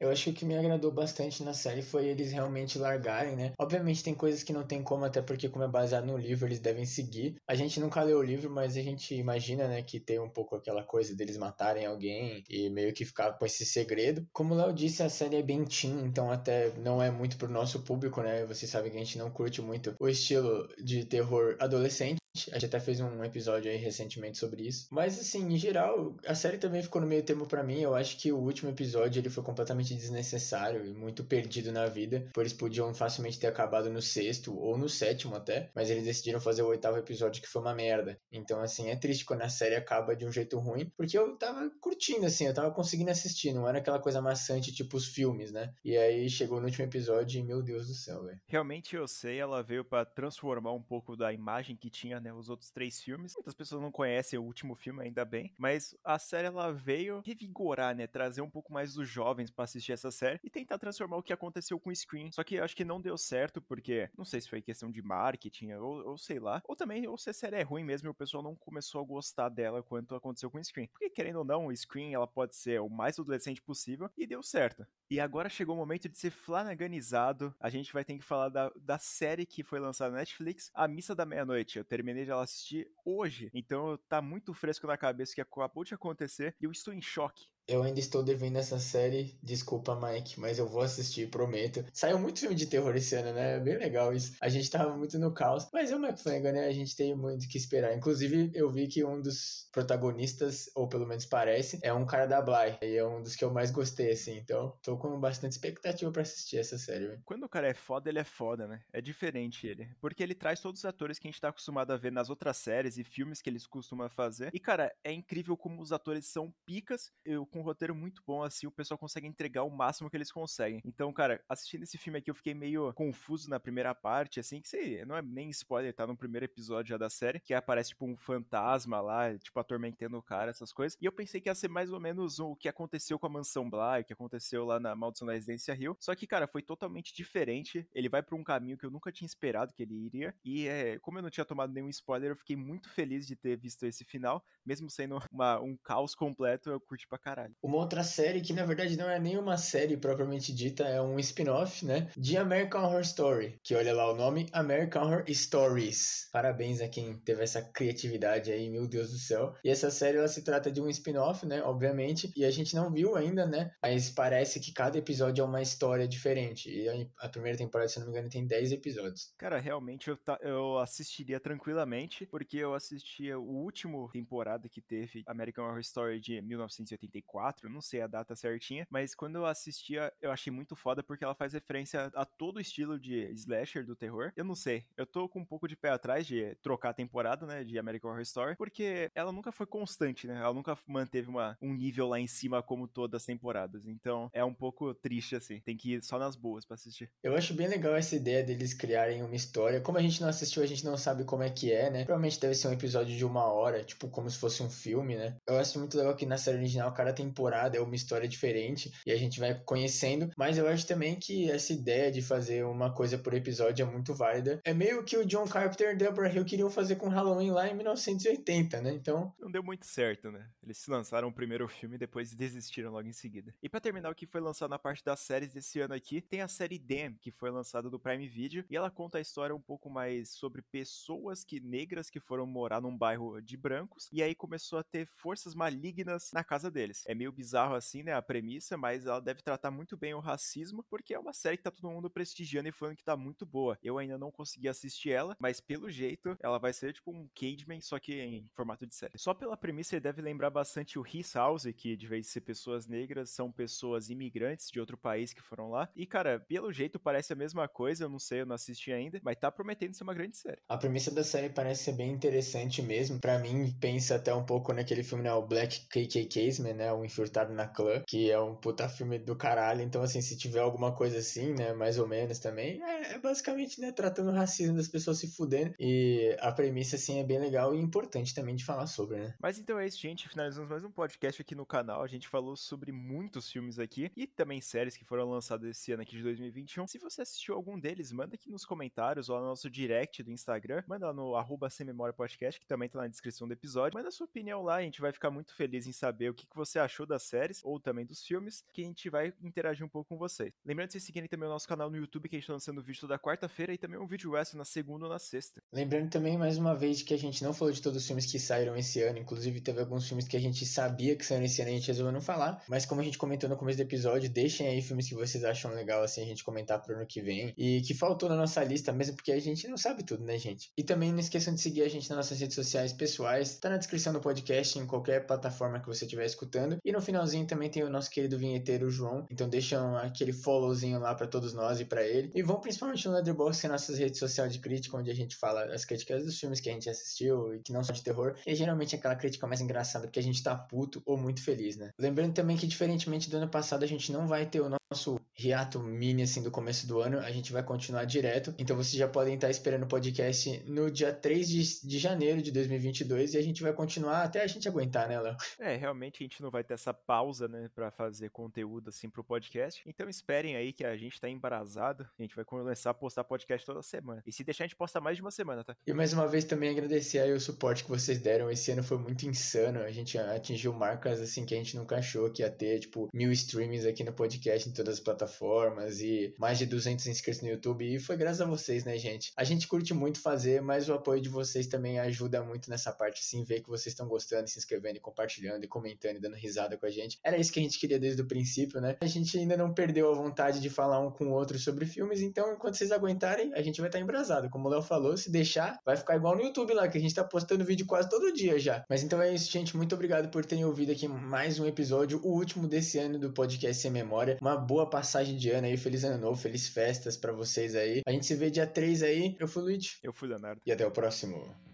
[0.00, 3.52] Eu acho que o que me agradou bastante na série foi eles realmente largarem, né?
[3.58, 6.58] Obviamente tem coisas que não tem como, até porque como é baseado no livro, eles
[6.58, 7.36] devem seguir.
[7.46, 10.56] A gente nunca leu o livro, mas a gente imagina, né, que tem um pouco
[10.56, 14.26] aquela coisa deles matarem alguém e meio que ficar com esse segredo.
[14.32, 17.52] Como o Léo disse, a série é bem teen, então até não é muito pro
[17.52, 18.46] nosso público, né?
[18.46, 22.19] Vocês sabem que a gente não curte muito o estilo de terror adolescente.
[22.34, 24.86] A gente até fez um episódio aí recentemente sobre isso.
[24.90, 27.80] Mas assim, em geral, a série também ficou no meio termo para mim.
[27.80, 32.28] Eu acho que o último episódio ele foi completamente desnecessário e muito perdido na vida.
[32.32, 36.40] Por eles podiam facilmente ter acabado no sexto ou no sétimo até, mas eles decidiram
[36.40, 38.18] fazer o oitavo episódio que foi uma merda.
[38.30, 41.70] Então assim, é triste quando a série acaba de um jeito ruim, porque eu tava
[41.80, 45.72] curtindo assim, eu tava conseguindo assistir, não era aquela coisa maçante tipo os filmes, né?
[45.84, 48.40] E aí chegou no último episódio e meu Deus do céu, velho.
[48.46, 52.48] Realmente eu sei, ela veio para transformar um pouco da imagem que tinha né, os
[52.48, 53.34] outros três filmes.
[53.34, 55.52] Muitas pessoas não conhecem o último filme, ainda bem.
[55.58, 58.06] Mas a série ela veio revigorar, né?
[58.06, 61.32] Trazer um pouco mais dos jovens para assistir essa série e tentar transformar o que
[61.32, 62.30] aconteceu com o Scream.
[62.32, 65.72] Só que acho que não deu certo, porque não sei se foi questão de marketing
[65.72, 66.62] ou, ou sei lá.
[66.66, 69.04] Ou também, ou se a série é ruim mesmo e o pessoal não começou a
[69.04, 70.88] gostar dela quanto aconteceu com o Scream.
[70.88, 74.42] Porque querendo ou não, o Scream ela pode ser o mais adolescente possível e deu
[74.42, 74.86] certo.
[75.10, 77.54] E agora chegou o momento de ser flanaganizado.
[77.58, 80.86] A gente vai ter que falar da, da série que foi lançada na Netflix, A
[80.86, 81.78] Missa da Meia-Noite.
[81.78, 85.94] Eu terminei de ela assistir hoje, então tá muito fresco na cabeça que acabou de
[85.94, 87.48] acontecer e eu estou em choque.
[87.70, 91.84] Eu ainda estou devendo essa série, desculpa, Mike, mas eu vou assistir, prometo.
[91.92, 93.56] Saiu muito filme de terror esse ano, né?
[93.56, 94.34] É bem legal isso.
[94.40, 96.66] A gente tava muito no caos, mas é o Mike Flanagan, né?
[96.66, 97.96] A gente tem muito que esperar.
[97.96, 102.42] Inclusive, eu vi que um dos protagonistas, ou pelo menos parece, é um cara da
[102.42, 102.78] Bly.
[102.82, 104.36] E é um dos que eu mais gostei, assim.
[104.36, 107.22] Então, tô com bastante expectativa para assistir essa série, velho.
[107.24, 108.80] Quando o cara é foda, ele é foda, né?
[108.92, 109.88] É diferente ele.
[110.00, 112.56] Porque ele traz todos os atores que a gente tá acostumado a ver nas outras
[112.56, 114.50] séries e filmes que eles costumam fazer.
[114.52, 117.12] E, cara, é incrível como os atores são picas.
[117.24, 120.32] Eu, com um roteiro muito bom, assim, o pessoal consegue entregar o máximo que eles
[120.32, 120.80] conseguem.
[120.84, 124.68] Então, cara, assistindo esse filme aqui, eu fiquei meio confuso na primeira parte, assim, que
[124.68, 128.06] sei, não é nem spoiler, tá no primeiro episódio já da série, que aparece, tipo,
[128.06, 130.98] um fantasma lá, tipo, atormentando o cara, essas coisas.
[131.00, 133.68] E eu pensei que ia ser mais ou menos o que aconteceu com a Mansão
[133.68, 135.96] Bly, o que aconteceu lá na Maldição da Residência Hill.
[136.00, 137.86] Só que, cara, foi totalmente diferente.
[137.92, 140.34] Ele vai pra um caminho que eu nunca tinha esperado que ele iria.
[140.44, 143.56] E, é, como eu não tinha tomado nenhum spoiler, eu fiquei muito feliz de ter
[143.56, 147.39] visto esse final, mesmo sendo uma, um caos completo, eu curti pra caralho.
[147.62, 151.18] Uma outra série que na verdade não é nem uma série propriamente dita, é um
[151.18, 152.08] spin-off, né?
[152.16, 153.58] De American Horror Story.
[153.62, 156.28] Que olha lá o nome, American Horror Stories.
[156.32, 159.54] Parabéns a quem teve essa criatividade aí, meu Deus do céu.
[159.64, 161.62] E essa série ela se trata de um spin-off, né?
[161.62, 162.30] Obviamente.
[162.36, 163.70] E a gente não viu ainda, né?
[163.82, 166.70] Mas parece que cada episódio é uma história diferente.
[166.70, 169.32] E a, a primeira temporada, se não me engano, tem 10 episódios.
[169.38, 175.22] Cara, realmente eu, ta, eu assistiria tranquilamente, porque eu assistia o último temporada que teve
[175.26, 177.29] American Horror Story de 1984,
[177.68, 181.34] não sei a data certinha, mas quando eu assistia, eu achei muito foda porque ela
[181.34, 184.32] faz referência a todo o estilo de slasher do terror.
[184.36, 187.46] Eu não sei, eu tô com um pouco de pé atrás de trocar a temporada,
[187.46, 190.36] né, de American Horror Story, porque ela nunca foi constante, né?
[190.36, 193.86] Ela nunca manteve uma, um nível lá em cima como todas as temporadas.
[193.86, 195.60] Então é um pouco triste, assim.
[195.60, 197.10] Tem que ir só nas boas para assistir.
[197.22, 199.80] Eu acho bem legal essa ideia deles criarem uma história.
[199.80, 202.04] Como a gente não assistiu, a gente não sabe como é que é, né?
[202.04, 205.36] Provavelmente deve ser um episódio de uma hora, tipo, como se fosse um filme, né?
[205.46, 209.12] Eu acho muito legal que na série original, cada temporada é uma história diferente e
[209.12, 210.30] a gente vai conhecendo.
[210.36, 214.14] Mas eu acho também que essa ideia de fazer uma coisa por episódio é muito
[214.14, 214.60] válida.
[214.64, 217.74] É meio que o John Carpenter e Deborah Hill queriam fazer com Halloween lá em
[217.74, 218.92] 1980, né?
[218.92, 219.32] Então.
[219.38, 220.48] Não deu muito certo, né?
[220.62, 223.54] Eles lançaram o primeiro filme e depois desistiram logo em seguida.
[223.62, 226.40] E para terminar o que foi lançado na parte das séries desse ano aqui, tem
[226.40, 229.60] a série Damn, que foi lançada do Prime Video, e ela conta a história um
[229.60, 234.34] pouco mais sobre pessoas que negras que foram morar num bairro de brancos, e aí
[234.34, 237.02] começou a ter forças malignas na casa deles.
[237.10, 240.84] É meio bizarro assim, né, a premissa, mas ela deve tratar muito bem o racismo,
[240.88, 243.76] porque é uma série que tá todo mundo prestigiando e falando que tá muito boa.
[243.82, 247.80] Eu ainda não consegui assistir ela, mas pelo jeito, ela vai ser tipo um Cageman,
[247.80, 249.14] só que em formato de série.
[249.16, 252.42] Só pela premissa, ele deve lembrar bastante o His House, que de vez de ser
[252.42, 255.90] pessoas negras, são pessoas imigrantes de outro país que foram lá.
[255.96, 259.20] E, cara, pelo jeito parece a mesma coisa, eu não sei, eu não assisti ainda,
[259.24, 260.62] mas tá prometendo ser uma grande série.
[260.68, 263.18] A premissa da série parece ser bem interessante mesmo.
[263.18, 267.52] Para mim, pensa até um pouco naquele filme, né, o Black KKK's, né, o Infiltrado
[267.52, 269.82] na Clã, que é um puta filme do caralho.
[269.82, 273.80] Então, assim, se tiver alguma coisa assim, né, mais ou menos também, é, é basicamente,
[273.80, 275.74] né, tratando o racismo das pessoas se fudendo.
[275.78, 279.34] E a premissa, assim, é bem legal e importante também de falar sobre, né.
[279.40, 280.28] Mas então é isso, gente.
[280.28, 282.02] Finalizamos mais um podcast aqui no canal.
[282.02, 286.02] A gente falou sobre muitos filmes aqui e também séries que foram lançadas esse ano
[286.02, 286.86] aqui de 2021.
[286.86, 290.82] Se você assistiu algum deles, manda aqui nos comentários ou no nosso direct do Instagram.
[290.86, 291.68] Manda no arroba
[292.16, 293.96] Podcast, que também tá na descrição do episódio.
[293.96, 296.56] Manda sua opinião lá, a gente vai ficar muito feliz em saber o que, que
[296.56, 299.88] você achou achou das séries ou também dos filmes, que a gente vai interagir um
[299.88, 300.52] pouco com vocês.
[300.64, 302.82] Lembrando de vocês seguirem também o nosso canal no YouTube, que a gente tá lançando
[302.82, 305.62] vídeo toda quarta-feira e também um vídeo extra na segunda ou na sexta.
[305.72, 308.38] Lembrando também, mais uma vez, que a gente não falou de todos os filmes que
[308.38, 311.70] saíram esse ano, inclusive teve alguns filmes que a gente sabia que saíram esse ano
[311.70, 314.28] e a gente resolveu não falar, mas como a gente comentou no começo do episódio,
[314.28, 317.54] deixem aí filmes que vocês acham legal, assim, a gente comentar pro ano que vem,
[317.56, 320.70] e que faltou na nossa lista mesmo, porque a gente não sabe tudo, né, gente?
[320.76, 323.76] E também não esqueçam de seguir a gente nas nossas redes sociais pessoais, tá na
[323.76, 327.82] descrição do podcast, em qualquer plataforma que você estiver escutando, e no finalzinho também tem
[327.82, 332.06] o nosso querido vinheteiro João, então deixam aquele followzinho lá para todos nós e para
[332.06, 335.14] ele, e vão principalmente no Letterboxd, que é nossas redes sociais de crítica, onde a
[335.14, 338.02] gente fala as críticas dos filmes que a gente assistiu e que não são de
[338.02, 341.42] terror, e geralmente é aquela crítica mais engraçada, porque a gente tá puto ou muito
[341.42, 341.90] feliz, né?
[341.98, 345.78] Lembrando também que, diferentemente do ano passado, a gente não vai ter o nosso hiato
[345.80, 349.34] mini, assim, do começo do ano, a gente vai continuar direto, então vocês já podem
[349.34, 353.62] estar esperando o podcast no dia 3 de, de janeiro de 2022, e a gente
[353.62, 355.36] vai continuar até a gente aguentar, né, Léo?
[355.58, 359.24] É, realmente a gente não vai ter essa pausa, né, pra fazer conteúdo, assim, pro
[359.24, 363.24] podcast, então esperem aí que a gente tá embrasado, a gente vai começar a postar
[363.24, 365.76] podcast toda semana, e se deixar a gente posta mais de uma semana, tá?
[365.84, 368.98] E mais uma vez também agradecer aí o suporte que vocês deram, esse ano foi
[368.98, 372.78] muito insano, a gente atingiu marcas, assim, que a gente nunca achou que ia ter,
[372.78, 377.42] tipo, mil streamings aqui no podcast em todas as plataformas, e mais de 200 inscritos
[377.42, 379.32] no YouTube, e foi graças a vocês, né, gente?
[379.36, 383.22] A gente curte muito fazer, mas o apoio de vocês também ajuda muito nessa parte,
[383.22, 386.86] assim, ver que vocês estão gostando, se inscrevendo, compartilhando, e comentando, e dando risada com
[386.86, 387.18] a gente.
[387.24, 388.96] Era isso que a gente queria desde o princípio, né?
[389.00, 392.20] A gente ainda não perdeu a vontade de falar um com o outro sobre filmes,
[392.20, 394.48] então enquanto vocês aguentarem, a gente vai estar embrasado.
[394.50, 397.14] Como o Léo falou, se deixar, vai ficar igual no YouTube lá, que a gente
[397.14, 398.84] tá postando vídeo quase todo dia já.
[398.88, 399.76] Mas então é isso, gente.
[399.76, 403.80] Muito obrigado por terem ouvido aqui mais um episódio, o último desse ano do podcast
[403.82, 404.36] Sem Memória.
[404.40, 408.02] Uma boa passagem de ano aí, feliz ano novo, feliz festas para vocês aí.
[408.06, 409.36] A gente se vê dia 3 aí.
[409.38, 409.98] Eu fui o Luigi.
[410.02, 410.60] Eu fui Leonardo.
[410.66, 411.69] E até o próximo.